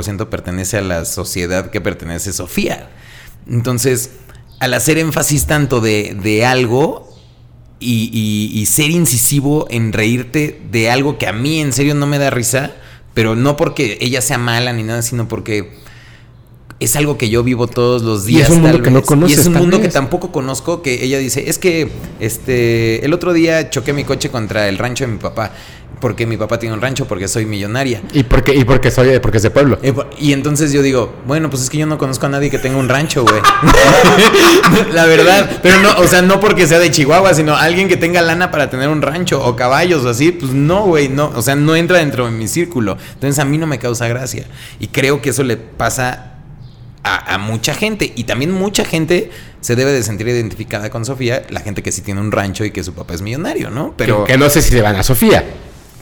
[0.03, 2.89] ciento pertenece a la sociedad que pertenece Sofía.
[3.49, 4.11] Entonces,
[4.59, 7.12] al hacer énfasis tanto de, de algo
[7.83, 12.07] y, y- y ser incisivo en reírte de algo que a mí en serio no
[12.07, 12.71] me da risa,
[13.13, 15.73] pero no porque ella sea mala ni nada, sino porque
[16.79, 18.49] es algo que yo vivo todos los Y días.
[18.49, 21.17] es un mundo que no conoces, Y es un mundo que tampoco conozco, que ella
[21.19, 25.17] dice, es que este el otro día choqué mi coche contra el rancho de mi
[25.19, 25.51] papá,
[26.01, 28.01] porque mi papá tiene un rancho, porque soy millonaria.
[28.11, 29.79] Y porque, y porque soy, porque es de pueblo.
[29.81, 32.59] Eh, Y entonces yo digo, bueno, pues es que yo no conozco a nadie que
[32.59, 33.41] tenga un rancho, güey.
[34.93, 38.21] La verdad, pero no, o sea, no porque sea de Chihuahua, sino alguien que tenga
[38.21, 41.55] lana para tener un rancho o caballos o así, pues no, güey, no, o sea,
[41.55, 42.97] no entra dentro de mi círculo.
[43.13, 44.45] Entonces a mí no me causa gracia.
[44.79, 46.32] Y creo que eso le pasa
[47.03, 48.11] a, a mucha gente.
[48.15, 49.29] Y también mucha gente
[49.61, 52.71] se debe de sentir identificada con Sofía, la gente que sí tiene un rancho y
[52.71, 53.93] que su papá es millonario, ¿no?
[53.97, 55.43] Pero, que, que no sé si se van a Sofía.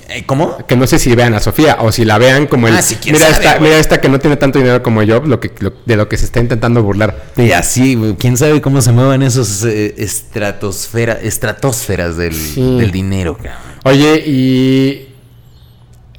[0.09, 0.57] eh, ¿cómo?
[0.67, 2.75] Que no sé si vean a Sofía o si la vean como el.
[2.75, 5.21] Ah, sí, quién mira, sabe, esta, mira esta que no tiene tanto dinero como yo,
[5.21, 7.31] lo que, lo- de lo que se está intentando burlar.
[7.37, 12.77] Y así, quién sabe cómo se mueven esos eh, estratosfera, estratosferas del, Sí.
[12.79, 13.53] del dinero, cabrón.
[13.85, 15.07] Oye, y.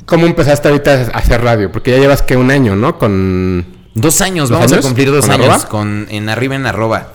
[0.06, 1.70] ¿Cómo empezaste ahorita a hacer radio?
[1.70, 2.98] Porque ya llevas que un año, ¿no?
[2.98, 3.81] Con.
[3.94, 4.84] Dos años, ¿Dos vamos años?
[4.84, 5.68] a cumplir dos ¿Con años arroba?
[5.68, 7.12] con en arriba en arroba.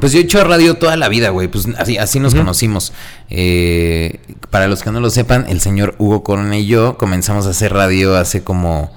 [0.00, 1.48] Pues yo he hecho radio toda la vida, güey.
[1.48, 2.92] Pues así, así nos conocimos.
[3.30, 7.50] Eh, para los que no lo sepan, el señor Hugo Corona y yo comenzamos a
[7.50, 8.92] hacer radio hace como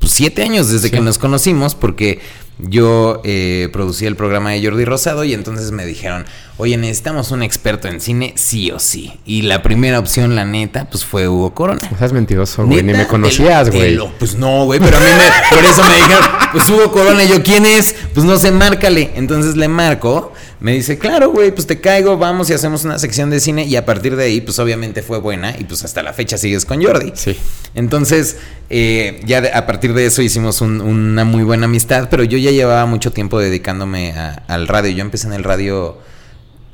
[0.00, 2.20] pues, siete años desde que nos conocimos, porque
[2.58, 6.24] yo eh, producía el programa de Jordi Rosado y entonces me dijeron,
[6.56, 9.12] oye, necesitamos un experto en cine, sí o sí.
[9.26, 11.80] Y la primera opción, la neta, pues fue Hugo Corona.
[11.90, 12.82] No seas mentiroso, güey.
[12.82, 13.98] Ni me conocías, güey.
[14.18, 17.28] Pues no, güey, pero a mí me, por eso me dijeron, pues Hugo Corona, y
[17.28, 17.94] yo, ¿quién es?
[18.14, 19.10] Pues no sé, márcale.
[19.16, 23.28] Entonces le marco, me dice, claro, güey, pues te caigo, vamos y hacemos una sección
[23.30, 23.64] de cine.
[23.64, 26.64] Y a partir de ahí, pues obviamente fue buena y pues hasta la fecha sigues
[26.64, 27.12] con Jordi.
[27.14, 27.36] Sí.
[27.74, 28.38] Entonces,
[28.70, 32.38] eh, ya de- a partir de eso hicimos un- una muy buena amistad, pero yo
[32.38, 34.90] ya llevaba mucho tiempo dedicándome a- al radio.
[34.92, 35.98] Yo empecé en el radio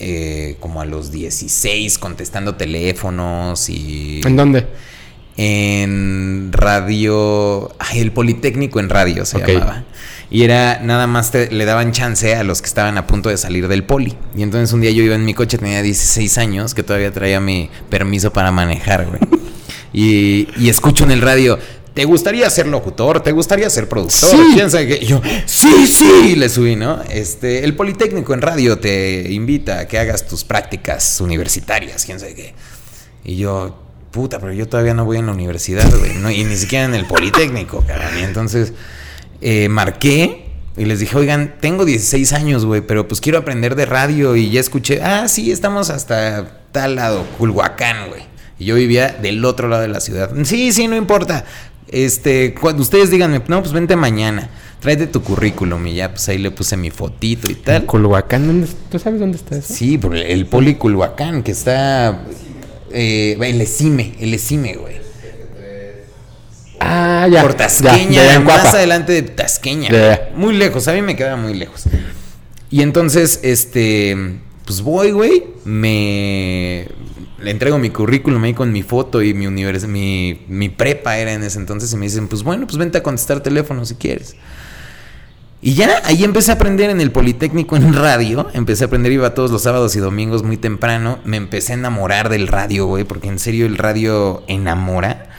[0.05, 4.66] eh, como a los 16, contestando teléfonos y ¿En dónde?
[5.37, 9.85] En radio, ay, el Politécnico en radio se llamaba.
[10.30, 13.37] Y era nada más te- le daban chance a los que estaban a punto de
[13.37, 14.16] salir del poli.
[14.37, 17.39] Y entonces un día yo iba en mi coche, tenía 16 años, que todavía traía
[17.41, 19.20] mi permiso para manejar, güey.
[19.95, 21.59] Y, y escucho en el radio,
[21.93, 23.20] ¿te gustaría ser locutor?
[23.22, 24.30] ¿Te gustaría ser productor?
[24.30, 24.39] Sí.
[24.55, 24.99] ¿Quién sabe qué?
[25.03, 27.03] Y yo, sí, sí, le subí, ¿no?
[27.11, 32.35] Este, el Politécnico en radio te invita a que hagas tus prácticas universitarias, quién sabe
[32.35, 32.55] qué.
[33.22, 33.82] Y yo,
[34.13, 36.31] puta, pero yo todavía no voy en la universidad, güey, ¿no?
[36.31, 38.11] y ni siquiera en el Politécnico, cabrón.
[38.21, 38.73] Y entonces
[39.41, 40.47] eh, marqué
[40.77, 44.51] y les dije, oigan, tengo 16 años, güey, pero pues quiero aprender de radio y
[44.51, 48.23] ya escuché, ah, sí, estamos hasta tal lado, Culhuacán, güey.
[48.59, 50.31] Y yo vivía del otro lado de la ciudad.
[50.45, 51.45] Sí, sí, no importa.
[51.89, 54.49] Este, cuando ustedes díganme, no, pues vente mañana,
[54.81, 57.85] tráete tu currículum y ya, pues ahí le puse mi fotito y tal.
[57.85, 59.75] Culhuacán, ¿dónde- ¿tú sabes dónde está eso?
[59.75, 62.23] Sí, por el- el Poli Culhuacán, que está.
[62.93, 64.97] Eh, el Esime, el Esime, güey.
[66.80, 67.43] Ah, ya.
[67.43, 69.88] Por Tasqueña, ya, ya, en más adelante de Tasqueña.
[69.90, 70.30] Ya.
[70.34, 71.84] Muy lejos, a mí me quedaba muy lejos.
[72.70, 74.16] Y entonces, este.
[74.66, 75.45] Pues voy, güey.
[75.64, 76.88] Me.
[77.38, 81.32] Le entrego mi currículum ahí con mi foto y mi univers mi, mi prepa era
[81.32, 81.93] en ese entonces.
[81.93, 84.36] Y me dicen, pues bueno, pues vente a contestar teléfono si quieres.
[85.65, 88.49] Y ya, ahí empecé a aprender en el Politécnico en radio.
[88.53, 91.21] Empecé a aprender, iba todos los sábados y domingos muy temprano.
[91.25, 95.31] Me empecé a enamorar del radio, güey, porque en serio el radio enamora.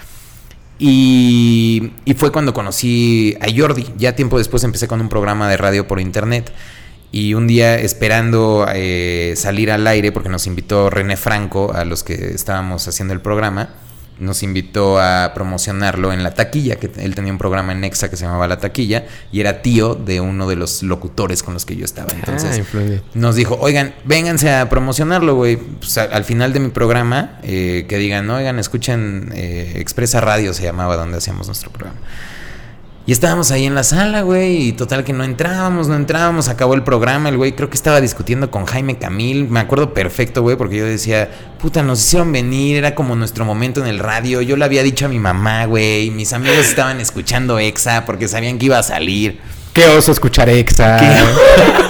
[0.80, 3.86] Y, y fue cuando conocí a Jordi.
[3.98, 6.54] Ya tiempo después empecé con un programa de radio por internet.
[7.12, 12.04] Y un día esperando eh, salir al aire, porque nos invitó René Franco a los
[12.06, 13.72] que estábamos haciendo el programa,
[14.24, 18.16] nos invitó a promocionarlo en La Taquilla, que él tenía un programa en Nexa que
[18.18, 21.76] se llamaba La Taquilla, y era tío de uno de los locutores con los que
[21.76, 22.12] yo estaba.
[22.14, 23.02] Entonces Ah, influye.
[23.14, 25.58] nos dijo, oigan, vénganse a promocionarlo, güey.
[25.58, 30.64] Pues, al final de mi programa, eh, que digan, oigan, escuchen eh, Expresa Radio, se
[30.64, 32.00] llamaba donde hacíamos nuestro programa.
[33.06, 36.74] Y estábamos ahí en la sala, güey, y total que no entrábamos, no entrábamos, acabó
[36.74, 40.56] el programa, el güey creo que estaba discutiendo con Jaime Camil, me acuerdo perfecto, güey,
[40.56, 41.30] porque yo decía,
[41.60, 45.06] puta, nos hicieron venir, era como nuestro momento en el radio, yo le había dicho
[45.06, 49.42] a mi mamá, güey, mis amigos estaban escuchando EXA porque sabían que iba a salir.
[49.74, 50.98] Qué oso escuchar Exa.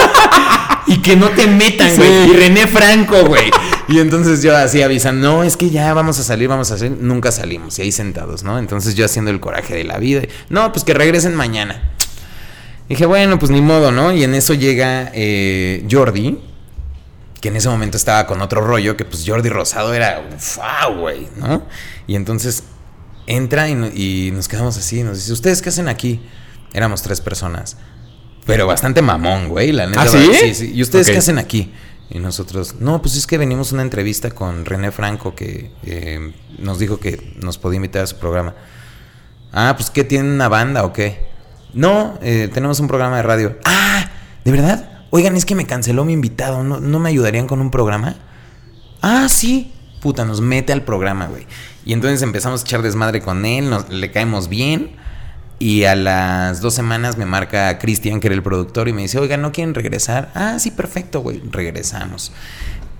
[0.85, 1.97] Y que no te metan, Sí.
[1.97, 2.29] güey.
[2.29, 3.49] Y René Franco, güey.
[3.89, 6.97] Y entonces yo así avisan, no, es que ya vamos a salir, vamos a salir.
[6.99, 8.57] Nunca salimos, y ahí sentados, ¿no?
[8.59, 10.21] Entonces yo haciendo el coraje de la vida.
[10.49, 11.91] No, pues que regresen mañana.
[12.89, 14.11] Dije, bueno, pues ni modo, ¿no?
[14.13, 16.39] Y en eso llega eh, Jordi,
[17.41, 20.21] que en ese momento estaba con otro rollo, que pues Jordi Rosado era,
[20.87, 21.65] wow, güey, ¿no?
[22.07, 22.63] Y entonces
[23.27, 25.03] entra y, no- y nos quedamos así.
[25.03, 26.21] Nos dice, ¿ustedes qué hacen aquí?
[26.73, 27.77] Éramos tres personas.
[28.45, 30.01] Pero bastante mamón, güey, la neta.
[30.03, 30.29] ¿Ah, sí?
[30.39, 30.71] Sí, sí.
[30.73, 31.71] ¿Y ustedes qué hacen aquí?
[32.13, 36.31] Y nosotros, no, pues es que venimos a una entrevista con René Franco que eh,
[36.59, 38.53] nos dijo que nos podía invitar a su programa.
[39.51, 41.27] Ah, pues ¿qué tienen una banda o qué?
[41.73, 43.57] No, eh, tenemos un programa de radio.
[43.65, 44.11] Ah,
[44.45, 45.05] ¿de verdad?
[45.09, 46.63] Oigan, es que me canceló mi invitado.
[46.63, 48.15] ¿No, ¿no me ayudarían con un programa?
[49.01, 49.73] Ah, sí.
[49.99, 51.47] Puta, nos mete al programa, güey.
[51.83, 54.97] Y entonces empezamos a echar desmadre con él, le caemos bien.
[55.59, 59.19] Y a las dos semanas me marca Cristian, que era el productor, y me dice,
[59.19, 60.31] oigan, ¿no quieren regresar?
[60.35, 61.41] Ah, sí, perfecto, güey.
[61.51, 62.31] Regresamos.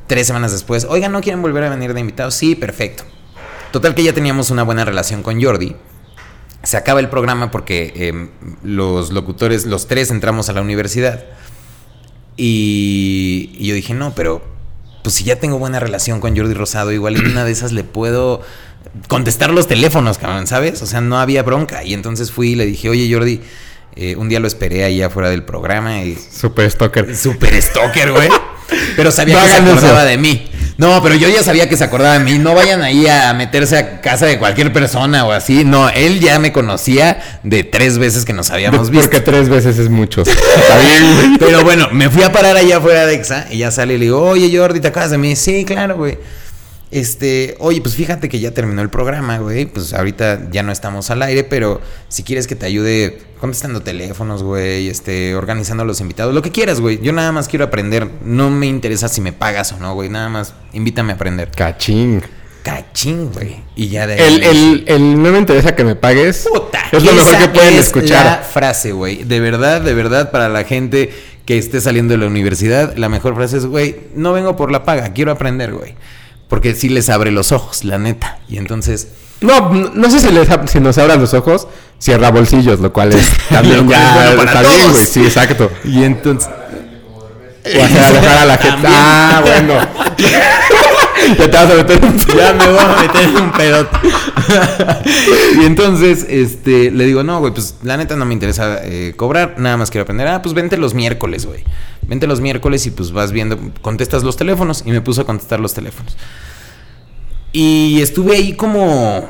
[0.08, 2.36] Tres semanas después, oigan, ¿no quieren volver a venir de invitados?
[2.36, 3.04] Sí, perfecto.
[3.72, 5.76] Total que ya teníamos una buena relación con Jordi.
[6.62, 8.30] Se acaba el programa porque eh,
[8.64, 11.26] los locutores, los tres entramos a la universidad.
[12.38, 14.53] Y, y yo dije, no, pero
[15.04, 17.84] pues si ya tengo buena relación con Jordi Rosado, igual en una de esas le
[17.84, 18.42] puedo
[19.08, 20.82] contestar los teléfonos, cabrón, ¿sabes?
[20.82, 21.84] O sea, no había bronca.
[21.84, 23.42] Y entonces fui y le dije, oye Jordi,
[23.96, 27.16] eh, un día lo esperé ahí afuera del programa y Super stalker.
[27.16, 28.30] Super stalker, güey.
[28.96, 29.64] Pero sabía No que se eso.
[29.72, 30.48] acordaba de mí.
[30.76, 32.40] No, pero yo ya sabía que se acordaba de mí.
[32.40, 35.64] No vayan ahí a meterse a casa de cualquier persona o así.
[35.64, 39.06] No, él ya me conocía de tres veces que nos habíamos visto.
[39.06, 40.22] Porque tres veces es mucho.
[40.26, 41.38] Está bien.
[41.40, 44.06] Pero bueno, me fui a parar allá afuera de Exa y ya sale y le
[44.06, 45.36] digo, oye Jordi, ¿te acuerdas de mí?
[45.36, 46.18] Sí, claro, güey.
[46.94, 49.66] Este, oye, pues fíjate que ya terminó el programa, güey.
[49.66, 54.44] Pues ahorita ya no estamos al aire, pero si quieres que te ayude contestando teléfonos,
[54.44, 57.00] güey, este, organizando a los invitados, lo que quieras, güey.
[57.02, 58.08] Yo nada más quiero aprender.
[58.24, 60.10] No me interesa si me pagas o no, güey.
[60.10, 61.50] Nada más invítame a aprender.
[61.50, 62.22] Cachín.
[62.62, 63.56] Cachín, güey.
[63.76, 64.36] Y ya de ahí.
[64.36, 66.48] El, el, el no me interesa que me pagues.
[66.48, 68.24] Puta, es lo mejor que pueden es escuchar.
[68.24, 69.24] La frase, güey.
[69.24, 71.10] De verdad, de verdad, para la gente
[71.46, 74.84] que esté saliendo de la universidad, la mejor frase es, güey, no vengo por la
[74.84, 75.96] paga, quiero aprender, güey.
[76.48, 78.40] Porque sí les abre los ojos, la neta.
[78.48, 79.08] Y entonces,
[79.42, 81.68] No, no sé si, les, si nos abran los ojos,
[82.00, 84.98] cierra bolsillos, lo cual es también ya es bueno para todos.
[84.98, 85.72] Sí, exacto.
[85.84, 86.50] y entonces,
[87.66, 88.88] O hacer alojar a la gente.
[88.88, 89.74] Ah, bueno.
[91.38, 93.98] ya te vas a meter un ya me voy a meter en un pedote.
[95.62, 99.56] y entonces, este, le digo, no, güey, pues la neta no me interesa eh, cobrar,
[99.58, 100.28] nada más quiero aprender.
[100.28, 101.64] Ah, pues vente los miércoles, güey.
[102.02, 104.84] Vente los miércoles y pues vas viendo, contestas los teléfonos.
[104.86, 106.18] Y me puso a contestar los teléfonos.
[107.52, 109.30] Y estuve ahí como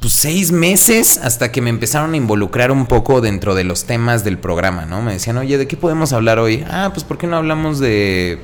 [0.00, 4.24] pues, seis meses hasta que me empezaron a involucrar un poco dentro de los temas
[4.24, 5.02] del programa, ¿no?
[5.02, 6.64] Me decían, oye, ¿de qué podemos hablar hoy?
[6.68, 8.38] Ah, pues ¿por qué no hablamos de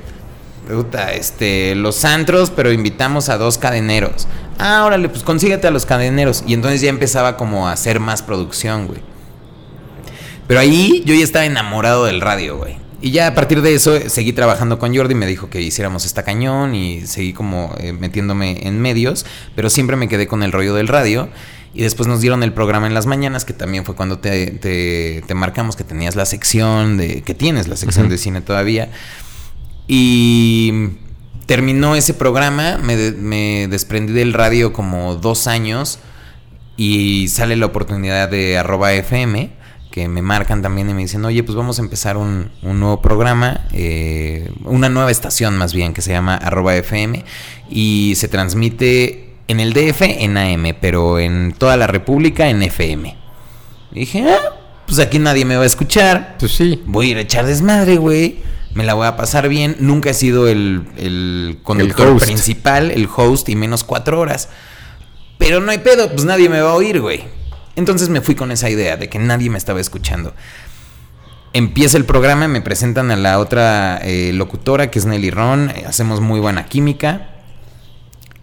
[0.67, 4.27] puta, este, los antros, pero invitamos a dos cadeneros?
[4.59, 6.43] Ah, órale, pues consíguete a los cadeneros.
[6.47, 8.99] Y entonces ya empezaba como a hacer más producción, güey.
[10.47, 12.77] Pero ahí yo ya estaba enamorado del radio, güey.
[13.01, 16.23] Y ya a partir de eso seguí trabajando con Jordi, me dijo que hiciéramos esta
[16.23, 20.75] cañón y seguí como eh, metiéndome en medios, pero siempre me quedé con el rollo
[20.75, 21.29] del radio.
[21.73, 25.23] Y después nos dieron el programa en las mañanas, que también fue cuando te, te-
[25.25, 27.21] te marcamos que tenías la sección de.
[27.21, 28.89] que tienes la sección de cine todavía.
[29.93, 30.71] Y
[31.47, 35.99] terminó ese programa, me, de- me desprendí del radio como dos años
[36.77, 39.49] y sale la oportunidad de arroba FM,
[39.91, 43.01] que me marcan también y me dicen, oye, pues vamos a empezar un, un nuevo
[43.01, 47.25] programa, eh, una nueva estación más bien, que se llama arroba FM,
[47.69, 53.17] y se transmite en el DF en AM, pero en toda la República en FM.
[53.91, 54.55] Y dije, ah,
[54.87, 56.81] pues aquí nadie me va a escuchar, Pues sí.
[56.85, 58.49] voy a ir a echar desmadre, güey.
[58.73, 59.75] Me la voy a pasar bien.
[59.79, 64.49] Nunca he sido el, el conductor principal, el host y menos cuatro horas.
[65.37, 67.23] Pero no hay pedo, pues nadie me va a oír, güey.
[67.75, 70.33] Entonces me fui con esa idea de que nadie me estaba escuchando.
[71.53, 75.69] Empieza el programa, me presentan a la otra eh, locutora que es Nelly Ron.
[75.71, 77.27] eh, hacemos muy buena química.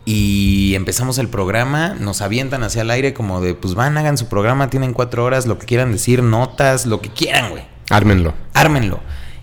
[0.05, 4.27] Y empezamos el programa, nos avientan hacia el aire como de, pues van, hagan su
[4.27, 8.33] programa, tienen cuatro horas, lo que quieran decir, notas, lo que quieran, güey Ármenlo.
[8.55, 9.01] ármenlo.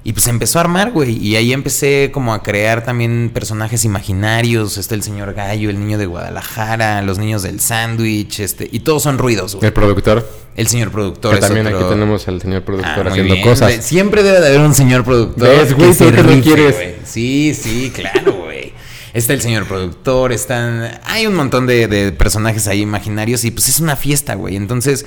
[0.07, 1.17] Y pues empezó a armar, güey.
[1.17, 4.77] Y ahí empecé como a crear también personajes imaginarios.
[4.77, 8.69] Está el señor Gallo, el niño de Guadalajara, los niños del sándwich, este.
[8.71, 9.65] Y todos son ruidos, güey.
[9.65, 10.29] El productor.
[10.55, 13.33] El señor productor Que es también otro- aquí tenemos al señor Ah, productor muy haciendo
[13.33, 13.45] bien.
[13.47, 13.83] cosas.
[13.83, 15.49] Siempre debe de haber un señor productor.
[15.49, 15.87] ¿Ves, güey?
[15.89, 16.75] que se ¿Tú qué no rife, quieres?
[16.75, 16.95] güey.
[17.03, 18.73] Sí, sí, claro, güey.
[19.13, 20.99] Está el señor productor, están...
[21.05, 24.55] Hay un montón de, de personajes ahí imaginarios y pues es una fiesta, güey.
[24.55, 25.05] Entonces,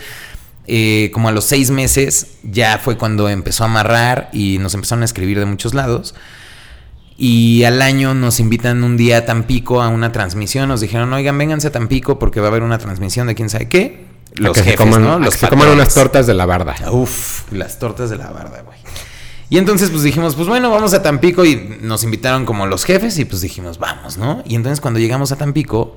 [0.69, 5.03] eh, como a los seis meses, ya fue cuando empezó a amarrar y nos empezaron
[5.03, 6.15] a escribir de muchos lados.
[7.17, 10.69] Y al año nos invitan un día a Tampico a una transmisión.
[10.69, 13.69] Nos dijeron, oigan, vénganse a Tampico porque va a haber una transmisión de quién sabe
[13.69, 14.07] qué.
[14.35, 15.15] Los que jefes, se coman, ¿no?
[15.15, 16.77] a Los que se coman unas tortas de la barda.
[16.93, 18.79] Uf, las tortas de la barda, güey.
[19.51, 23.19] Y entonces pues dijimos, pues bueno, vamos a Tampico y nos invitaron como los jefes
[23.19, 24.43] y pues dijimos, vamos, ¿no?
[24.47, 25.97] Y entonces cuando llegamos a Tampico,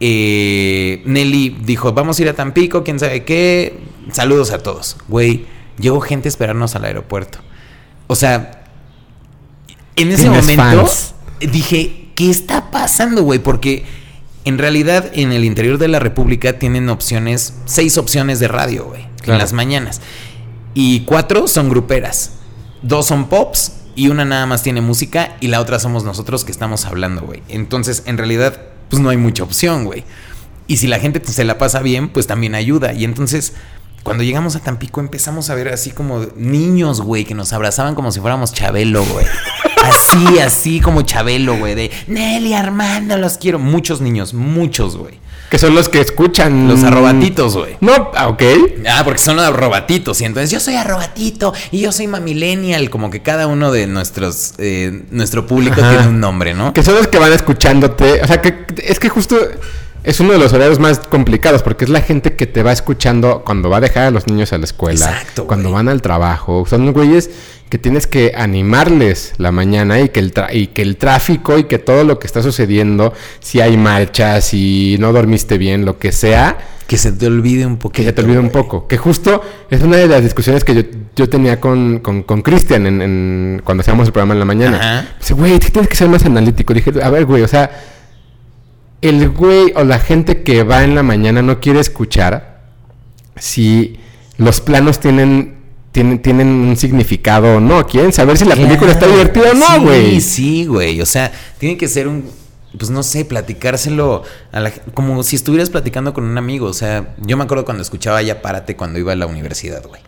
[0.00, 3.78] eh, Nelly dijo, vamos a ir a Tampico, quién sabe qué.
[4.12, 4.96] Saludos a todos.
[5.08, 5.46] Güey,
[5.78, 7.38] llegó gente a esperarnos al aeropuerto.
[8.06, 8.64] O sea,
[9.96, 11.14] en ese momento fans.
[11.40, 13.38] dije, ¿qué está pasando, güey?
[13.38, 13.84] Porque
[14.44, 19.06] en realidad en el interior de la República tienen opciones, seis opciones de radio, güey,
[19.24, 20.00] en las mañanas.
[20.74, 22.32] Y cuatro son gruperas.
[22.82, 26.52] Dos son pops y una nada más tiene música y la otra somos nosotros que
[26.52, 27.42] estamos hablando, güey.
[27.48, 30.04] Entonces, en realidad, pues no hay mucha opción, güey.
[30.66, 32.92] Y si la gente se la pasa bien, pues también ayuda.
[32.92, 33.54] Y entonces,
[34.04, 38.12] cuando llegamos a Tampico, empezamos a ver así como niños, güey, que nos abrazaban como
[38.12, 39.26] si fuéramos Chabelo, güey.
[39.84, 41.74] Así, así como Chabelo, güey.
[41.74, 43.58] De Nelly, Armando, los quiero.
[43.58, 45.20] Muchos niños, muchos, güey.
[45.50, 46.68] Que son los que escuchan.
[46.68, 47.76] Los arrobatitos, güey.
[47.82, 48.42] No, ah, ok.
[48.88, 50.22] Ah, porque son arrobatitos.
[50.22, 52.88] Y entonces yo soy arrobatito y yo soy mamillennial.
[52.88, 55.90] Como que cada uno de nuestros, eh, nuestro público Ajá.
[55.90, 56.72] tiene un nombre, ¿no?
[56.72, 58.22] Que son los que van escuchándote.
[58.22, 59.36] O sea, que es que justo
[60.04, 63.42] es uno de los horarios más complicados porque es la gente que te va escuchando
[63.44, 65.74] cuando va a dejar a los niños a la escuela, Exacto, cuando güey.
[65.84, 66.64] van al trabajo.
[66.68, 67.30] Son güeyes
[67.70, 71.64] que tienes que animarles la mañana y que el tra- y que el tráfico y
[71.64, 76.12] que todo lo que está sucediendo, si hay marchas, si no dormiste bien, lo que
[76.12, 77.96] sea, Que se te olvide un poquito.
[77.96, 78.86] que ya te olvide un poco.
[78.86, 80.82] Que justo es una de las discusiones que yo,
[81.16, 85.16] yo tenía con con con Cristian en, en- cuando hacíamos el programa en la mañana.
[85.18, 86.74] Dice, güey, tienes que ser más analítico.
[86.74, 87.70] Dije, a ver, güey, o sea,
[89.04, 92.62] el güey o la gente que va en la mañana no quiere escuchar
[93.36, 93.98] si
[94.38, 95.56] los planos tienen,
[95.92, 97.86] tienen, tienen un significado o no.
[97.86, 100.20] Quieren saber si la película está divertida o no, Sí, güey.
[100.20, 101.00] Sí, güey.
[101.00, 102.24] O sea, tiene que ser un.
[102.76, 106.66] Pues no sé, platicárselo a la, como si estuvieras platicando con un amigo.
[106.66, 110.00] O sea, yo me acuerdo cuando escuchaba Ya Párate cuando iba a la universidad, güey.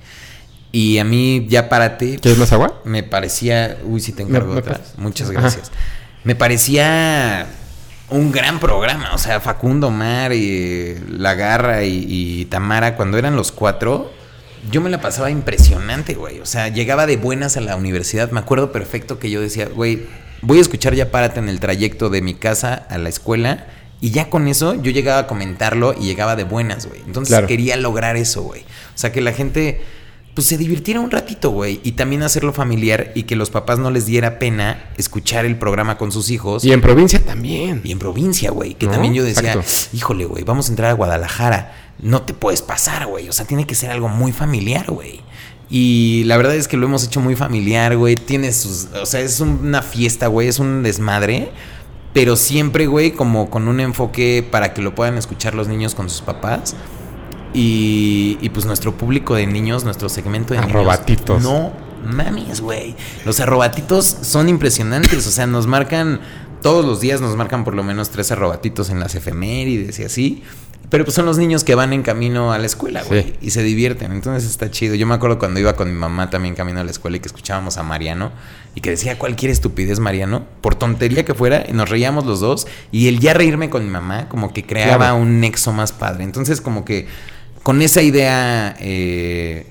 [0.73, 2.81] Y a mí Ya Párate ¿Quieres más agua?
[2.85, 3.79] me parecía.
[3.85, 4.81] Uy, sí te encargo me otra.
[4.97, 5.41] Muchas Ajá.
[5.41, 5.71] gracias.
[6.25, 7.47] Me parecía
[8.11, 9.11] un gran programa.
[9.15, 14.13] O sea, Facundo Mar y La Garra y, y Tamara, cuando eran los cuatro,
[14.71, 16.41] yo me la pasaba impresionante, güey.
[16.41, 18.31] O sea, llegaba de buenas a la universidad.
[18.31, 20.07] Me acuerdo perfecto que yo decía, güey,
[20.43, 23.67] voy a escuchar ya párate en el trayecto de mi casa a la escuela.
[24.01, 27.01] Y ya con eso yo llegaba a comentarlo y llegaba de buenas, güey.
[27.07, 27.47] Entonces Claro.
[27.47, 28.61] quería lograr eso, güey.
[28.63, 29.81] O sea, que la gente
[30.37, 31.81] pues se divirtiera un ratito, güey.
[31.83, 35.97] Y también hacerlo familiar y que los papás no les diera pena escuchar el programa
[35.97, 36.63] con sus hijos.
[36.63, 37.81] Y en provincia también.
[37.85, 38.75] Y en provincia, güey.
[38.75, 38.93] Que ¿No?
[38.93, 39.97] también yo decía, Exacto.
[39.97, 41.75] híjole, güey, vamos a entrar a Guadalajara.
[42.01, 43.31] No te puedes pasar, güey.
[43.31, 45.23] O sea, tiene que ser algo muy familiar, güey.
[45.71, 48.15] Y la verdad es que lo hemos hecho muy familiar, güey.
[48.15, 48.89] Tiene sus.
[49.01, 50.49] O sea, es una fiesta, güey.
[50.49, 51.51] Es un desmadre.
[52.13, 56.11] Pero siempre, güey, como con un enfoque para que lo puedan escuchar los niños con
[56.11, 56.77] sus papás.
[57.59, 61.43] Y, y pues nuestro público de niños, nuestro segmento de Arrobatitos.
[61.43, 61.73] niños.
[62.05, 62.95] No mames, güey.
[63.25, 65.27] Los arrobatitos son impresionantes.
[65.27, 66.21] O sea, nos marcan.
[66.63, 70.43] Todos los días nos marcan por lo menos tres arrobatitos en las efemérides y así.
[70.91, 73.23] Pero pues son los niños que van en camino a la escuela, güey.
[73.23, 73.33] Sí.
[73.41, 74.13] Y se divierten.
[74.13, 74.95] Entonces está chido.
[74.95, 77.27] Yo me acuerdo cuando iba con mi mamá también camino a la escuela y que
[77.29, 78.33] escuchábamos a Mariano.
[78.75, 80.45] Y que decía cualquier estupidez Mariano.
[80.61, 81.65] Por tontería que fuera.
[81.69, 82.67] Y nos reíamos los dos.
[82.93, 85.17] Y el ya reírme con mi mamá como que creaba Claro.
[85.17, 86.23] un nexo más padre.
[86.25, 87.07] Entonces como que
[87.67, 88.77] con esa idea...
[88.79, 89.67] eh,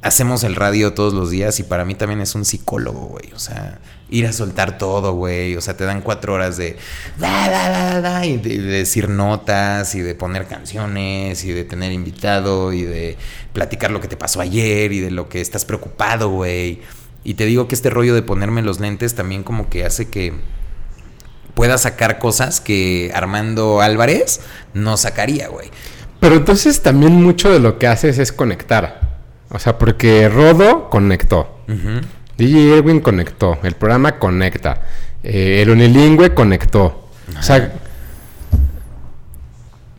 [0.00, 3.30] hacemos el radio todos los días y para mí también es un psicólogo, güey.
[3.34, 3.78] O sea,
[4.08, 5.54] ir a soltar todo, güey.
[5.54, 6.78] O sea, te dan cuatro horas de,
[7.18, 12.72] da, da, da, y de decir notas y de poner canciones y de tener invitado
[12.72, 13.18] y de
[13.52, 16.80] platicar lo que te pasó ayer y de lo que estás preocupado, güey.
[17.22, 20.32] Y te digo que este rollo de ponerme los lentes también como que hace que
[21.54, 24.40] pueda sacar cosas que Armando Álvarez
[24.72, 25.70] no sacaría, güey.
[26.20, 29.18] Pero entonces también mucho de lo que haces es conectar.
[29.50, 31.60] O sea, porque Rodo conectó.
[31.68, 32.00] Ujú.
[32.36, 33.58] DJ Erwin conectó.
[33.62, 34.82] El programa conecta.
[35.22, 37.08] eh, el unilingüe conectó.
[37.38, 37.74] O sea,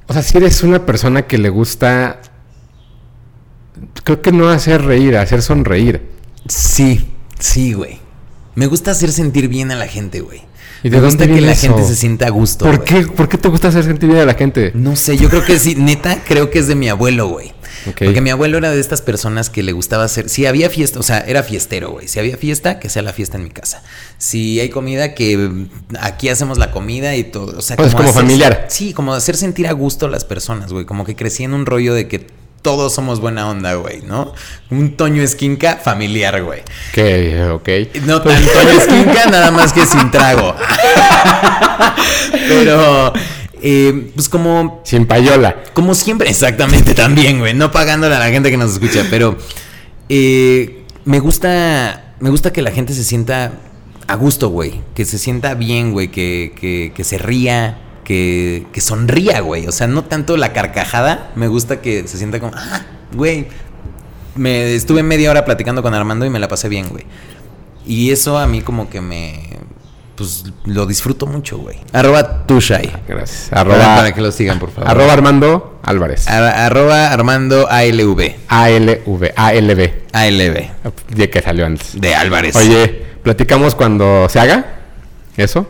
[0.08, 2.22] o sea, si eres una persona que le gusta.
[4.04, 6.02] Creo que no hacer reír, hacer sonreír.
[6.48, 8.00] Sí, sí, güey.
[8.56, 10.42] Me gusta hacer sentir bien a la gente, güey.
[10.84, 11.68] ¿Y de Me gusta que la eso?
[11.68, 12.66] gente se sienta a gusto.
[12.66, 14.72] ¿Por qué, ¿Por qué te gusta hacer sentir bien a la gente?
[14.76, 17.54] No sé, yo creo que sí, neta, creo que es de mi abuelo, güey.
[17.86, 20.28] Porque mi abuelo era de estas personas que le gustaba hacer.
[20.30, 22.08] Si había fiesta, o sea, era fiestero, güey.
[22.10, 23.82] Si había fiesta, que sea la fiesta en mi casa.
[24.18, 25.50] Si hay comida, que
[26.02, 27.58] aquí hacemos la comida y todo.
[27.58, 28.66] O sea, Pues como hacer- familiar.
[28.70, 30.86] Sí, como hacer sentir a gusto a las personas, güey.
[30.86, 32.28] Como que crecí en un rollo de que
[32.68, 34.34] todos somos buena onda, güey, ¿no?
[34.70, 36.64] Un Toño Esquinca familiar, güey.
[36.92, 37.70] Que, ok.
[38.04, 40.54] No tan Toño Esquinca, nada más que sin trago.
[42.50, 43.14] Pero,
[43.62, 45.64] eh, pues como Sin payola.
[45.74, 47.54] como siempre, exactamente, también, güey.
[47.54, 49.38] No pagándole a la gente que nos escucha, pero
[50.10, 52.16] eh, me gusta.
[52.20, 53.54] Me gusta que la gente se sienta
[54.08, 54.82] a gusto, güey.
[54.94, 56.10] Que se sienta bien, güey.
[56.10, 57.78] Que, que, que se ría.
[58.08, 59.68] Que, que sonría, güey.
[59.68, 62.82] O sea, no tanto la carcajada, me gusta que se sienta como, ah,
[63.14, 63.48] güey.
[64.36, 67.04] Me estuve media hora platicando con Armando y me la pasé bien, güey.
[67.86, 69.58] Y eso a mí como que me...
[70.16, 71.78] Pues lo disfruto mucho, güey.
[71.92, 72.92] Arroba Tushai.
[73.10, 73.52] Gracias.
[73.52, 74.90] Arroba, para que lo sigan, por favor.
[74.90, 76.28] arroba Armando Álvarez.
[76.30, 78.36] Ar- arroba Armando ALV.
[78.48, 79.32] ALV.
[79.36, 79.92] ALV.
[80.14, 80.70] ALV.
[81.10, 82.00] De que salió antes.
[82.00, 82.56] De Álvarez.
[82.56, 84.66] Oye, platicamos cuando se haga.
[85.36, 85.68] ¿Eso?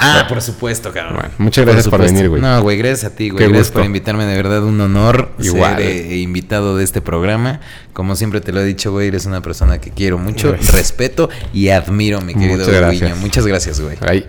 [0.00, 1.14] Ah, por supuesto, cabrón.
[1.14, 2.40] Bueno, muchas gracias por venir, güey.
[2.40, 3.38] No, güey, gracias a ti, güey.
[3.38, 3.78] Qué Gracias gusto.
[3.80, 5.76] por invitarme, de verdad, un honor Igual.
[5.76, 7.60] ser eh, invitado de este programa.
[7.92, 11.68] Como siempre te lo he dicho, güey, eres una persona que quiero mucho, respeto y
[11.68, 13.10] admiro, mi querido Muchas gracias.
[13.10, 13.16] Guiño.
[13.20, 13.96] Muchas gracias, güey.
[14.00, 14.26] Ahí.